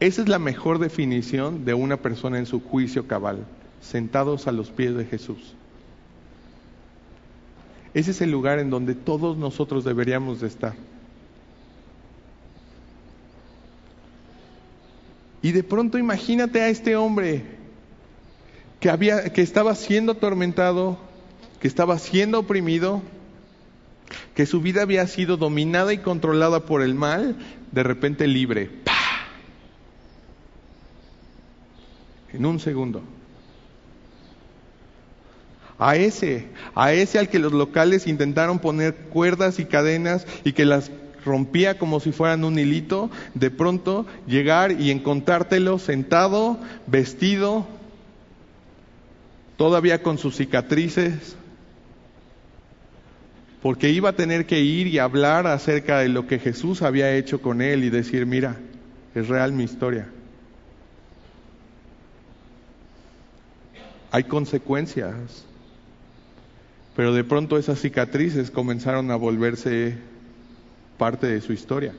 [0.00, 3.46] Esa es la mejor definición de una persona en su juicio cabal.
[3.80, 5.54] sentados a los pies de Jesús.
[7.94, 10.74] Ese es el lugar en donde todos nosotros deberíamos de estar.
[15.42, 17.44] Y de pronto imagínate a este hombre
[18.80, 20.98] que había que estaba siendo atormentado,
[21.60, 23.02] que estaba siendo oprimido,
[24.34, 27.36] que su vida había sido dominada y controlada por el mal,
[27.72, 28.70] de repente libre.
[32.32, 33.02] En un segundo.
[35.78, 40.64] A ese, a ese al que los locales intentaron poner cuerdas y cadenas y que
[40.64, 40.90] las
[41.24, 47.66] rompía como si fueran un hilito, de pronto llegar y encontrártelo sentado, vestido,
[49.56, 51.36] todavía con sus cicatrices,
[53.60, 57.42] porque iba a tener que ir y hablar acerca de lo que Jesús había hecho
[57.42, 58.56] con él y decir, mira,
[59.14, 60.08] es real mi historia.
[64.10, 65.44] Hay consecuencias,
[66.96, 69.98] pero de pronto esas cicatrices comenzaron a volverse
[70.98, 71.94] parte de su historia.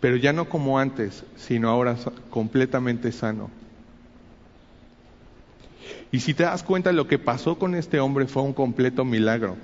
[0.00, 1.96] Pero ya no como antes, sino ahora
[2.30, 3.50] completamente sano.
[6.12, 9.56] Y si te das cuenta, lo que pasó con este hombre fue un completo milagro.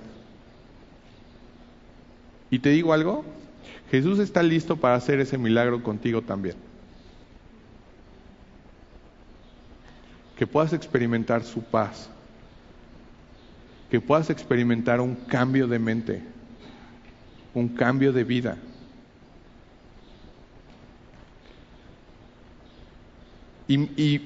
[2.50, 3.24] Y te digo algo,
[3.90, 6.56] Jesús está listo para hacer ese milagro contigo también.
[10.36, 12.10] Que puedas experimentar su paz,
[13.92, 16.22] que puedas experimentar un cambio de mente,
[17.52, 18.56] un cambio de vida.
[23.68, 24.22] Y,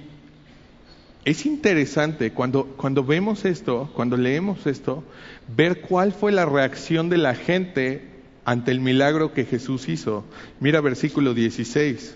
[1.25, 5.03] es interesante cuando, cuando vemos esto, cuando leemos esto,
[5.49, 8.09] ver cuál fue la reacción de la gente
[8.45, 10.25] ante el milagro que Jesús hizo.
[10.61, 12.15] Mira versículo 16.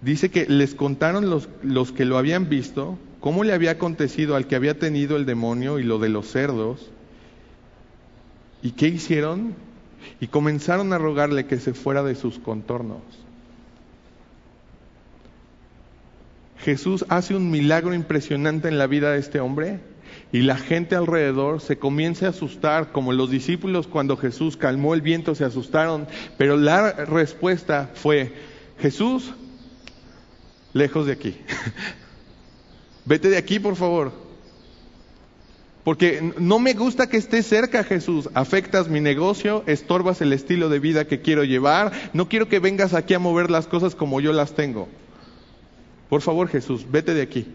[0.00, 4.46] Dice que les contaron los, los que lo habían visto cómo le había acontecido al
[4.46, 6.90] que había tenido el demonio y lo de los cerdos.
[8.62, 9.54] ¿Y qué hicieron?
[10.20, 13.02] Y comenzaron a rogarle que se fuera de sus contornos.
[16.58, 19.80] Jesús hace un milagro impresionante en la vida de este hombre
[20.32, 25.00] y la gente alrededor se comienza a asustar, como los discípulos cuando Jesús calmó el
[25.00, 26.06] viento se asustaron,
[26.36, 28.32] pero la respuesta fue,
[28.78, 29.32] Jesús,
[30.72, 31.36] lejos de aquí,
[33.04, 34.12] vete de aquí por favor,
[35.84, 40.78] porque no me gusta que estés cerca Jesús, afectas mi negocio, estorbas el estilo de
[40.78, 44.32] vida que quiero llevar, no quiero que vengas aquí a mover las cosas como yo
[44.32, 44.88] las tengo.
[46.08, 47.46] Por favor, Jesús, vete de aquí.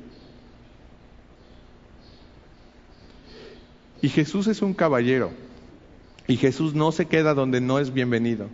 [4.01, 5.31] Y Jesús es un caballero.
[6.27, 8.49] Y Jesús no se queda donde no es bienvenido.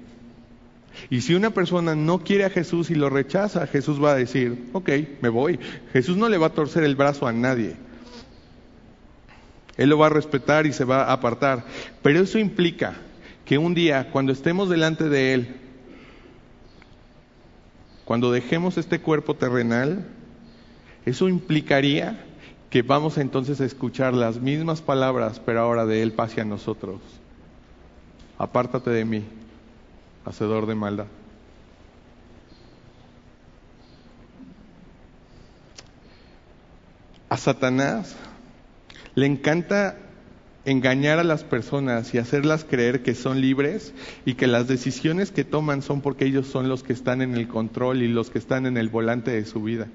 [1.09, 4.69] Y si una persona no quiere a Jesús y lo rechaza, Jesús va a decir,
[4.73, 4.89] ok,
[5.21, 5.59] me voy.
[5.93, 7.75] Jesús no le va a torcer el brazo a nadie.
[9.77, 11.65] Él lo va a respetar y se va a apartar.
[12.01, 12.95] Pero eso implica
[13.45, 15.55] que un día, cuando estemos delante de Él,
[18.05, 20.05] cuando dejemos este cuerpo terrenal,
[21.05, 22.25] eso implicaría
[22.69, 27.01] que vamos entonces a escuchar las mismas palabras, pero ahora de Él hacia nosotros.
[28.37, 29.23] Apártate de mí,
[30.25, 31.07] hacedor de maldad.
[37.29, 38.15] A Satanás
[39.15, 39.97] le encanta
[40.65, 43.93] engañar a las personas y hacerlas creer que son libres
[44.25, 47.47] y que las decisiones que toman son porque ellos son los que están en el
[47.47, 49.87] control y los que están en el volante de su vida.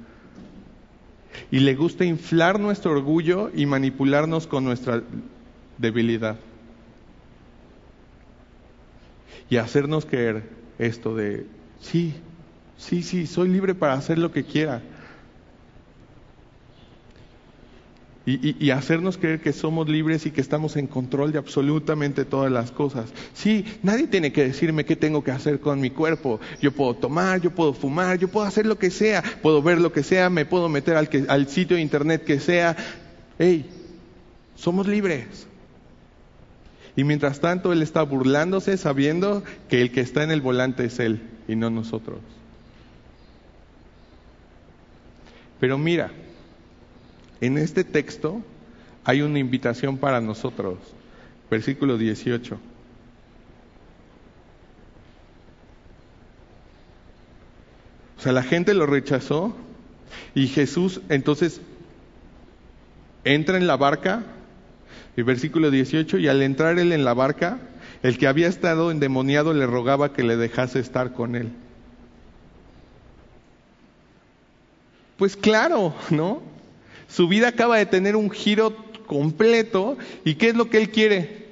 [1.51, 5.03] Y le gusta inflar nuestro orgullo y manipularnos con nuestra
[5.79, 6.37] debilidad.
[9.49, 10.45] Y hacernos creer
[10.79, 11.47] esto de,
[11.81, 12.15] sí,
[12.77, 14.83] sí, sí, soy libre para hacer lo que quiera.
[18.29, 22.73] y, hacernos creer que somos libres y que estamos en control de absolutamente todas las
[22.73, 23.13] cosas.
[23.35, 26.41] Sí, nadie tiene que decirme qué tengo que hacer con mi cuerpo.
[26.61, 29.93] Yo puedo tomar, yo puedo fumar, yo puedo hacer lo que sea, puedo ver lo
[29.93, 32.77] que sea, me puedo meter al, al sitio de internet que sea.
[33.39, 33.71] Hey,
[34.57, 35.46] somos libres.
[36.97, 40.99] Y mientras tanto Él está burlándose sabiendo que el que está en el volante es
[40.99, 42.19] Él y no nosotros.
[45.61, 46.11] Pero mira,
[47.41, 48.43] en este texto
[49.05, 50.79] hay una invitación para nosotros.
[51.51, 52.59] Versículo 18.
[58.19, 59.55] O sea, la gente lo rechazó
[60.35, 61.61] y Jesús entonces
[63.25, 64.25] entra en la barca,
[65.17, 67.59] el versículo 18, y al entrar él en la barca,
[68.03, 71.51] el que había estado endemoniado le rogaba que le dejase estar con él.
[75.17, 76.43] Pues claro, ¿no?
[77.09, 81.47] Su vida acaba de tener un giro completo y ¿qué es lo que él quiere?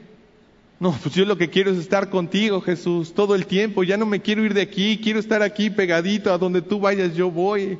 [0.80, 3.84] No, pues yo lo que quiero es estar contigo, Jesús, todo el tiempo.
[3.84, 7.14] Ya no me quiero ir de aquí, quiero estar aquí pegadito, a donde tú vayas
[7.14, 7.78] yo voy.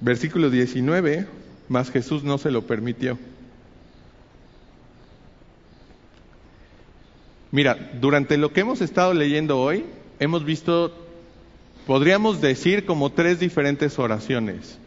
[0.00, 1.26] Versículo 19,
[1.68, 3.18] más Jesús no se lo permitió.
[7.50, 9.84] Mira, durante lo que hemos estado leyendo hoy,
[10.20, 10.94] hemos visto,
[11.86, 14.78] podríamos decir, como tres diferentes oraciones.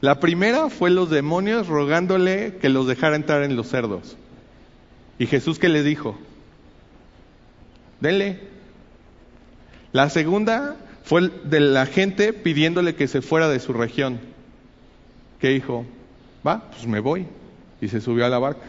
[0.00, 4.16] La primera fue los demonios rogándole que los dejara entrar en los cerdos.
[5.18, 6.16] ¿Y Jesús qué le dijo?
[8.00, 8.40] Denle.
[9.92, 14.20] La segunda fue de la gente pidiéndole que se fuera de su región.
[15.40, 15.84] ¿Qué dijo?
[16.46, 17.26] Va, pues me voy.
[17.80, 18.66] Y se subió a la barca.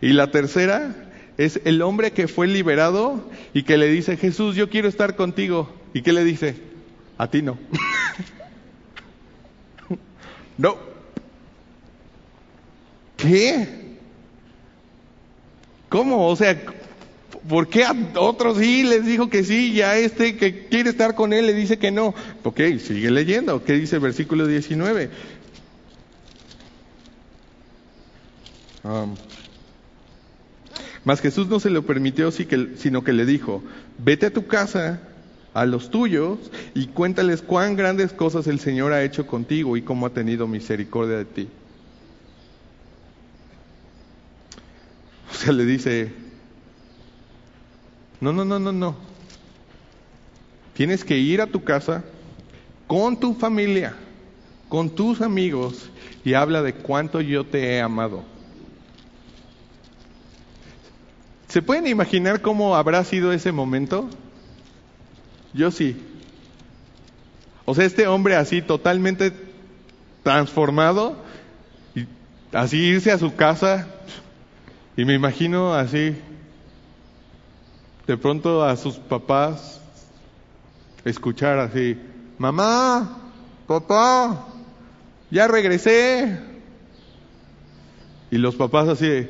[0.00, 0.94] Y la tercera
[1.36, 3.22] es el hombre que fue liberado
[3.54, 5.72] y que le dice, Jesús, yo quiero estar contigo.
[5.92, 6.56] ¿Y qué le dice?
[7.18, 7.58] A ti no.
[10.58, 10.76] no.
[13.16, 13.68] ¿Qué?
[15.88, 16.28] ¿Cómo?
[16.28, 16.60] O sea,
[17.48, 21.14] ¿por qué a otros sí les dijo que sí y a este que quiere estar
[21.14, 22.14] con él le dice que no?
[22.44, 23.64] Ok, sigue leyendo.
[23.64, 25.10] ¿Qué dice el versículo 19?
[28.84, 29.14] Um,
[31.04, 33.62] mas Jesús no se lo permitió, sino que le dijo,
[33.98, 35.00] vete a tu casa,
[35.54, 36.38] a los tuyos,
[36.74, 41.16] y cuéntales cuán grandes cosas el Señor ha hecho contigo y cómo ha tenido misericordia
[41.16, 41.48] de ti.
[45.30, 46.12] O sea, le dice,
[48.20, 48.96] no, no, no, no, no.
[50.74, 52.04] Tienes que ir a tu casa
[52.86, 53.94] con tu familia,
[54.68, 55.90] con tus amigos,
[56.24, 58.22] y habla de cuánto yo te he amado.
[61.48, 64.08] ¿Se pueden imaginar cómo habrá sido ese momento?
[65.54, 65.96] Yo sí.
[67.64, 69.32] O sea, este hombre así totalmente
[70.22, 71.16] transformado,
[71.94, 72.06] y
[72.52, 73.88] así irse a su casa,
[74.96, 76.16] y me imagino así,
[78.08, 79.82] de pronto a sus papás,
[81.04, 81.98] escuchar así,
[82.38, 83.18] mamá,
[83.66, 84.46] papá,
[85.30, 86.40] ya regresé.
[88.30, 89.28] Y los papás así,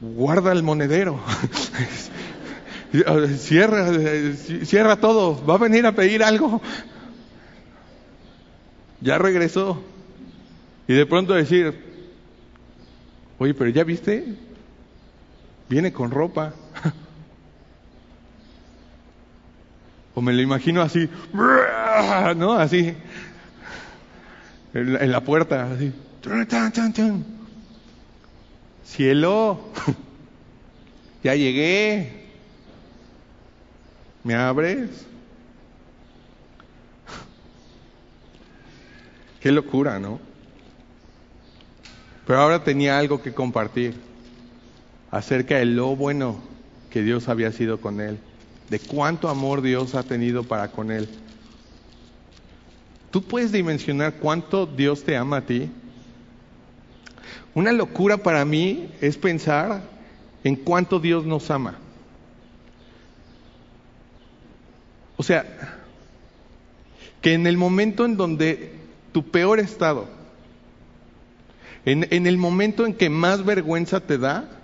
[0.00, 1.18] guarda el monedero.
[3.38, 3.92] cierra,
[4.64, 6.62] cierra todo, va a venir a pedir algo.
[9.00, 9.82] Ya regresó.
[10.86, 11.74] Y de pronto decir,
[13.40, 14.36] oye, pero ya viste,
[15.72, 16.52] viene con ropa.
[20.14, 22.52] O me lo imagino así, ¿no?
[22.52, 22.94] Así,
[24.74, 25.90] en la puerta, así.
[28.84, 29.58] Cielo,
[31.24, 32.26] ya llegué.
[34.22, 34.90] ¿Me abres?
[39.40, 40.20] Qué locura, ¿no?
[42.26, 44.11] Pero ahora tenía algo que compartir
[45.12, 46.40] acerca de lo bueno
[46.90, 48.18] que Dios había sido con él,
[48.68, 51.08] de cuánto amor Dios ha tenido para con él.
[53.12, 55.70] ¿Tú puedes dimensionar cuánto Dios te ama a ti?
[57.54, 59.82] Una locura para mí es pensar
[60.42, 61.78] en cuánto Dios nos ama.
[65.18, 65.44] O sea,
[67.20, 68.72] que en el momento en donde
[69.12, 70.08] tu peor estado,
[71.84, 74.61] en, el momento en que más vergüenza te da,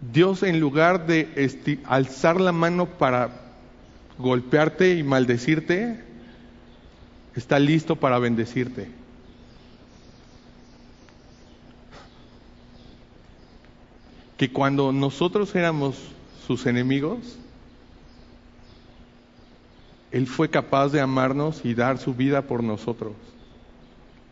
[0.00, 1.28] Dios en lugar de
[1.84, 3.30] alzar la mano para
[4.18, 6.00] golpearte y maldecirte,
[7.34, 8.88] está listo para bendecirte.
[14.36, 15.96] que cuando nosotros éramos
[16.46, 17.38] sus enemigos,
[20.10, 23.12] Él fue capaz de amarnos y dar su vida por nosotros.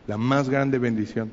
[0.07, 1.31] La más grande bendición.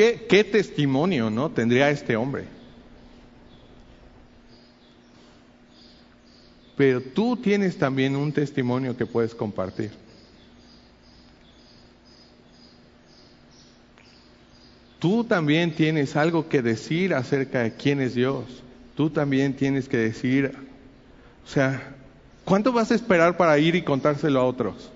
[0.00, 2.44] ¿Qué, testimonio no tendría este hombre?
[6.74, 9.90] Pero tú tienes también un testimonio que puedes compartir.
[14.98, 18.62] Tú también tienes algo que decir acerca de quién es Dios.
[18.96, 20.56] Tú también tienes que decir,
[21.44, 21.94] o sea,
[22.46, 24.90] ¿cuánto vas a esperar para ir y contárselo a otros?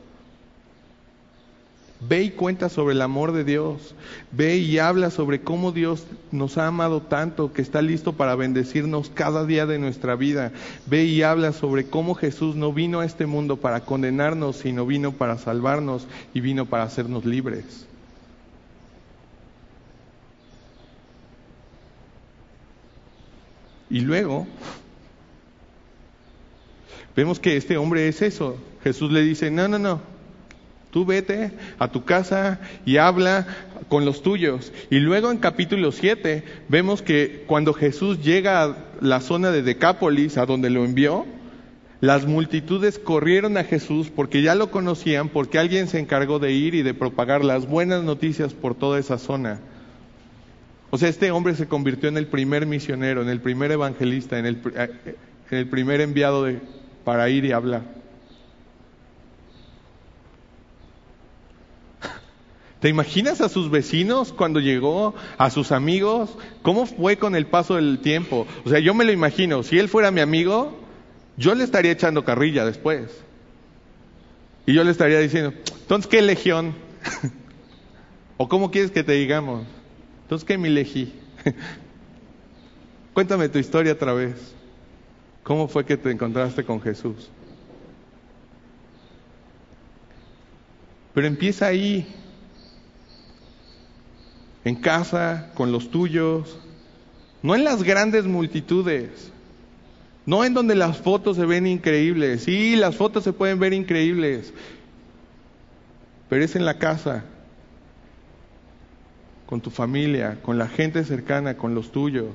[2.07, 3.95] Ve y cuenta sobre el amor de Dios.
[4.33, 9.11] Ve y habla sobre cómo Dios nos ha amado tanto que está listo para bendecirnos
[9.11, 10.53] cada día de nuestra vida.
[10.87, 15.13] Ve y habla sobre cómo Jesús no vino a este mundo para condenarnos, sino vino
[15.13, 17.87] para salvarnos y vino para hacernos libres.
[23.89, 24.47] Y luego
[27.15, 28.57] vemos que este hombre es eso.
[28.83, 30.14] Jesús le dice, no, no, no,
[30.95, 33.49] Tú vete a tu casa y habla
[33.89, 34.73] con los tuyos.
[34.91, 40.39] Y luego en capítulo 7 vemos que cuando Jesús llega a la zona de Decápolis,
[40.39, 41.27] a donde lo envió,
[42.01, 46.77] las multitudes corrieron a Jesús porque ya lo conocían, porque alguien se encargó de ir
[46.77, 49.59] y de propagar las buenas noticias por toda esa zona.
[50.91, 54.47] O sea, este hombre se convirtió en el primer misionero, en el primer evangelista, en
[54.47, 54.63] el,
[55.51, 56.61] eh, primer enviado de,
[57.03, 58.04] para ir y hablar.
[62.85, 66.37] ¿Te imaginas a sus vecinos cuando llegó, a sus amigos?
[66.61, 68.47] ¿Cómo fue con el paso del tiempo?
[68.63, 70.79] O sea, yo me lo imagino, si él fuera mi amigo,
[71.39, 73.25] yo le estaría echando carrilla después.
[74.67, 76.75] Y yo le estaría diciendo, entonces, ¿qué legión?
[78.37, 79.65] ¿O cómo quieres que te digamos?
[80.25, 81.15] Entonces, ¿qué mi elegí?
[83.15, 84.55] Cuéntame tu historia otra vez.
[85.43, 87.31] ¿Cómo fue que te encontraste con Jesús?
[91.15, 92.15] Pero empieza ahí,
[94.65, 96.59] en casa, con los tuyos,
[97.43, 99.31] no en las grandes multitudes,
[100.25, 102.45] no en donde las fotos se ven increíbles.
[102.45, 104.55] Sí, las fotos se pueden ver increíbles,
[106.29, 107.25] pero es en la casa,
[109.47, 112.31] con tu familia, con la gente cercana, con los tuyos,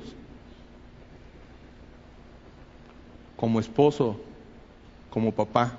[3.36, 4.22] como esposo,
[5.10, 5.74] como papá.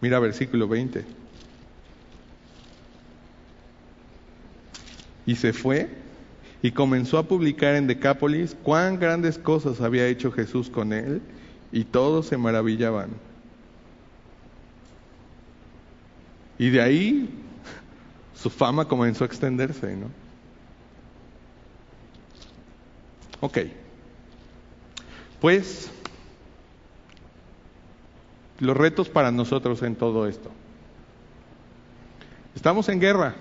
[0.00, 1.25] Mira versículo 20.
[5.26, 5.90] Y se fue
[6.62, 11.20] y comenzó a publicar en Decápolis cuán grandes cosas había hecho Jesús con él
[11.72, 13.10] y todos se maravillaban.
[16.58, 17.28] Y de ahí
[18.34, 20.06] su fama comenzó a extenderse, ¿no?
[23.40, 23.58] Ok.
[25.40, 25.90] Pues
[28.58, 30.50] los retos para nosotros en todo esto.
[32.54, 33.34] Estamos en guerra.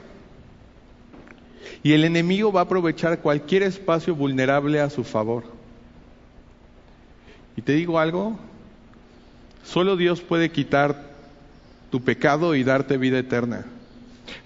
[1.86, 5.44] Y el enemigo va a aprovechar cualquier espacio vulnerable a su favor.
[7.56, 8.40] Y te digo algo,
[9.64, 11.12] solo Dios puede quitar
[11.92, 13.68] tu pecado y darte vida eterna.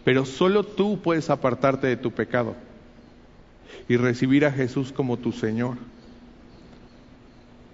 [0.04, 2.58] Pero solo tú puedes apartarte de tu pecado
[3.88, 5.78] y recibir a Jesús como tu Señor.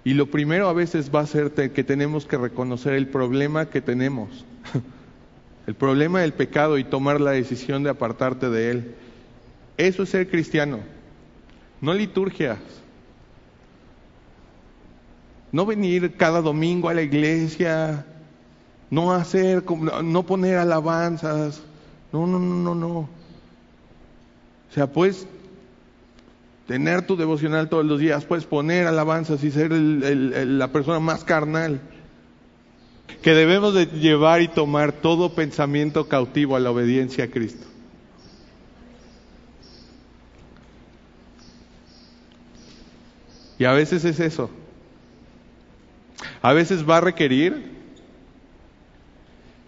[0.03, 3.81] Y lo primero a veces va a ser que tenemos que reconocer el problema que
[3.81, 4.45] tenemos,
[5.65, 8.95] el problema del pecado y tomar la decisión de apartarte de él.
[9.77, 10.79] Eso es ser cristiano,
[11.81, 12.59] no liturgias.
[15.51, 18.05] No venir cada domingo a la iglesia,
[18.89, 19.63] no hacer,
[20.03, 21.61] no poner alabanzas.
[22.11, 22.97] No, no, no, no, no.
[22.97, 25.27] O sea, puedes
[26.67, 31.79] tener tu devocional todos los días, puedes poner alabanzas y ser la persona más carnal.
[33.21, 37.65] Que debemos de llevar y tomar todo pensamiento cautivo a la obediencia a Cristo.
[43.57, 44.49] Y a veces es eso.
[46.41, 47.75] A veces va a requerir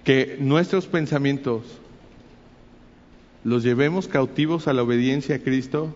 [0.04, 1.64] que nuestros pensamientos
[3.44, 5.94] los llevemos cautivos a la obediencia a Cristo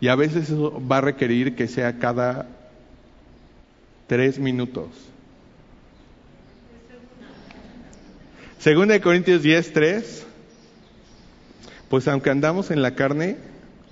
[0.00, 2.48] y a veces eso va a requerir que sea cada
[4.06, 4.88] tres minutos.
[8.58, 10.26] Segunda de Corintios 10, 3.
[11.88, 13.38] Pues aunque andamos en la carne,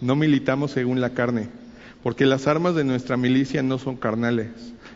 [0.01, 1.49] no militamos según la carne
[2.03, 4.49] porque las armas de nuestra milicia no son carnales,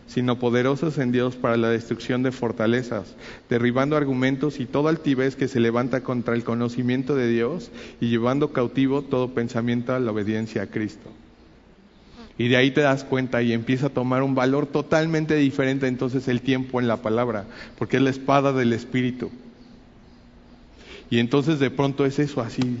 [0.07, 3.15] sino poderosas en Dios para la destrucción de fortalezas,
[3.49, 8.53] derribando argumentos y toda altivez que se levanta contra el conocimiento de Dios y llevando
[8.53, 11.09] cautivo todo pensamiento a la obediencia a Cristo.
[12.37, 16.27] Y de ahí te das cuenta y empieza a tomar un valor totalmente diferente entonces
[16.27, 17.45] el tiempo en la palabra,
[17.77, 19.29] porque es la espada del Espíritu.
[21.11, 22.79] Y entonces de pronto es eso así,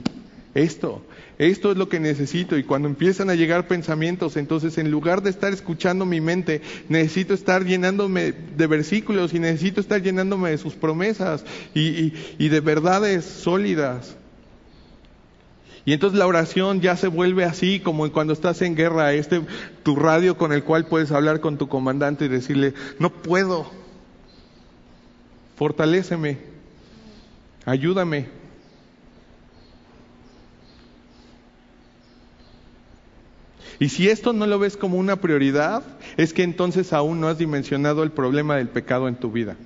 [0.55, 1.03] esto,
[1.37, 2.57] esto es lo que necesito.
[2.57, 7.33] Y cuando empiezan a llegar pensamientos, entonces en lugar de estar escuchando mi mente, necesito
[7.33, 14.15] estar llenándome de versículos y necesito estar llenándome de sus promesas y, de verdades sólidas.
[15.85, 19.41] Y entonces la oración ya se vuelve así como cuando estás en guerra, este
[19.83, 23.69] tu radio con el cual puedes hablar con tu comandante y decirle, no puedo,
[25.57, 26.53] fortaléceme
[27.65, 28.42] Ayúdame.
[33.83, 35.83] Y si esto no lo ves como una prioridad,
[36.15, 39.57] es que entonces aún no has dimensionado el problema del pecado en tu vida.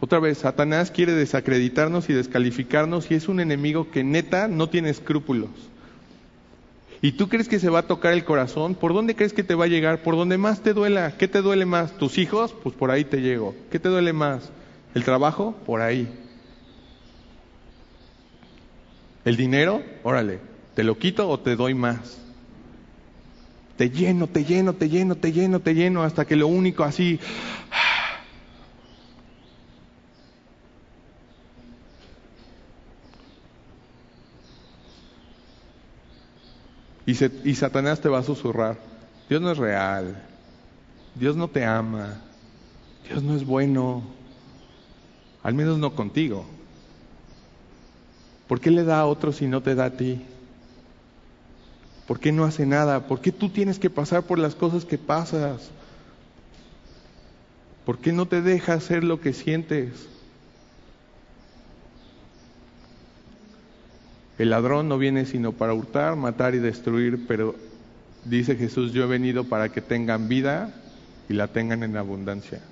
[0.00, 4.88] Otra vez, Satanás quiere desacreditarnos y descalificarnos y es un enemigo que neta no tiene
[4.88, 5.50] escrúpulos.
[7.02, 8.76] ¿Y tú crees que se va a tocar el corazón?
[8.76, 10.02] ¿Por dónde crees que te va a llegar?
[10.02, 11.18] ¿Por donde más te duela?
[11.18, 11.98] ¿Qué te duele más?
[11.98, 12.54] ¿Tus hijos?
[12.62, 13.54] Pues por ahí te llego.
[13.70, 14.48] ¿Qué te duele más?
[14.94, 15.54] ¿El trabajo?
[15.66, 16.08] Por ahí.
[19.28, 19.82] ¿El dinero?
[20.04, 20.40] Órale,
[20.74, 22.16] ¿te lo quito o te doy más?
[23.76, 27.20] Te lleno, te lleno, te lleno, te lleno, te lleno, hasta que lo único así...
[37.04, 37.12] Y,
[37.50, 38.78] y, Satanás te va a susurrar,
[39.28, 40.22] Dios no es real,
[41.14, 42.22] Dios no te ama,
[43.06, 44.04] Dios no es bueno,
[45.42, 46.46] al menos no contigo.
[48.48, 50.22] ¿Por qué le da a otros y no te da a ti?
[52.06, 53.06] ¿Por qué no hace nada?
[53.06, 55.70] ¿Por qué tú tienes que pasar por las cosas que pasas?
[57.84, 60.08] ¿Por qué no te deja hacer lo que sientes?
[64.38, 67.54] El ladrón no viene sino para hurtar, matar y destruir, pero
[68.24, 70.72] dice Jesús, yo he venido para que tengan vida
[71.28, 72.62] y la tengan en abundancia.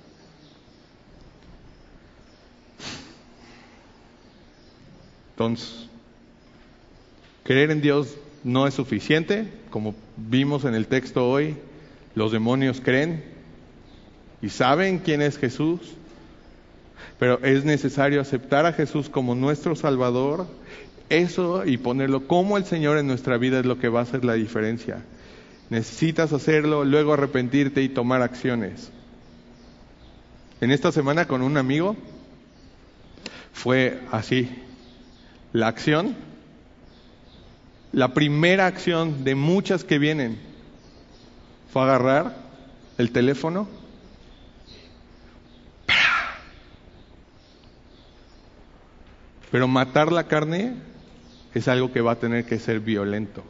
[5.37, 5.87] Entonces,
[7.43, 11.55] creer en Dios no es suficiente, como vimos en el texto hoy,
[12.15, 13.23] los demonios creen
[14.41, 15.79] y saben quién es Jesús,
[17.19, 20.47] pero es necesario aceptar a Jesús como nuestro Salvador,
[21.09, 24.25] eso y ponerlo como el Señor en nuestra vida es lo que va a hacer
[24.25, 25.03] la diferencia.
[25.69, 28.91] Necesitas hacerlo, luego arrepentirte y tomar acciones.
[30.61, 31.95] En esta semana con un amigo
[33.53, 34.63] fue así.
[35.53, 36.15] La acción,
[37.91, 40.39] la primera acción de muchas que vienen,
[41.71, 42.35] fue agarrar
[42.97, 43.67] el teléfono.
[49.51, 50.75] Pero matar la carne
[51.53, 53.43] es algo que va a tener que ser violento.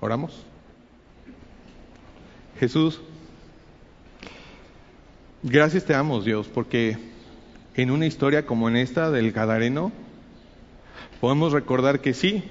[0.00, 0.44] ¿Oramos?
[2.60, 3.00] Jesús,
[5.42, 6.96] Gracias te damos, Dios, porque
[7.74, 9.92] en una historia como en esta del Gadareno,
[11.20, 12.42] podemos recordar que sí,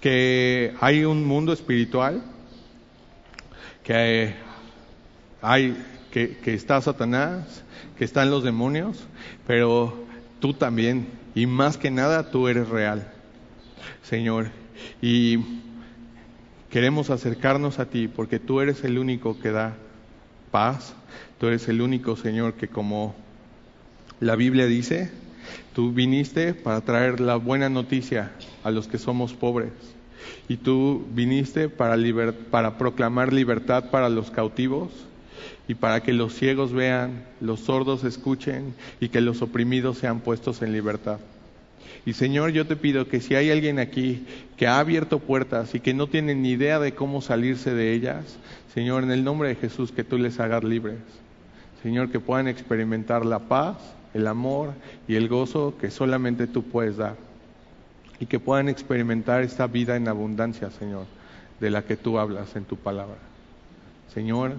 [0.00, 2.22] que hay un mundo espiritual,
[3.82, 4.34] que
[5.42, 7.64] hay, que, que está Satanás,
[7.98, 9.04] que están los demonios,
[9.44, 10.06] pero
[10.38, 13.12] tú también, y más que nada tú eres real,
[14.02, 14.50] Señor.
[15.02, 15.40] Y
[16.70, 19.76] queremos acercarnos a ti porque tú eres el único que da
[20.56, 20.94] paz,
[21.38, 23.14] Tú eres el único Señor que como
[24.20, 25.10] la Biblia dice,
[25.74, 28.32] tú viniste para traer la buena noticia
[28.64, 29.72] a los que somos pobres.
[30.48, 31.98] Y tú viniste para,
[32.50, 34.88] para proclamar libertad para los cautivos
[35.68, 40.62] y para que los ciegos vean, los sordos escuchen y que los oprimidos sean puestos
[40.62, 41.18] en libertad.
[42.06, 44.24] Y Señor, yo te pido que si hay alguien aquí
[44.56, 48.38] que ha abierto puertas y que no tiene ni idea de cómo salirse de ellas,
[48.76, 50.98] Señor, en el nombre de Jesús, que tú les hagas libres.
[51.82, 53.78] Señor, que puedan experimentar la paz,
[54.12, 54.74] el amor
[55.08, 57.16] y el gozo que solamente tú puedes dar.
[58.20, 61.06] Y que puedan experimentar esta vida en abundancia, Señor,
[61.58, 63.16] de la que tú hablas en tu palabra.
[64.12, 64.56] Señor,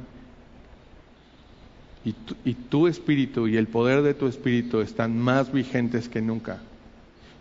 [2.03, 6.57] y tu, espíritu y el poder de tu espíritu están más vigentes que nunca.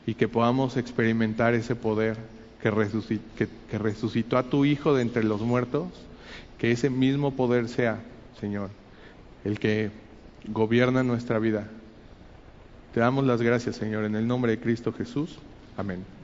[0.07, 2.19] Y que podamos experimentar ese poder
[2.61, 5.89] que resucitó a tu Hijo de entre los muertos,
[6.59, 7.99] que ese mismo poder sea,
[8.41, 8.71] Señor
[9.47, 9.91] el que
[10.49, 11.69] gobierna nuestra vida.
[12.93, 15.39] Te damos las gracias, Señor, en el nombre de Cristo Jesús.
[15.77, 16.16] Amén.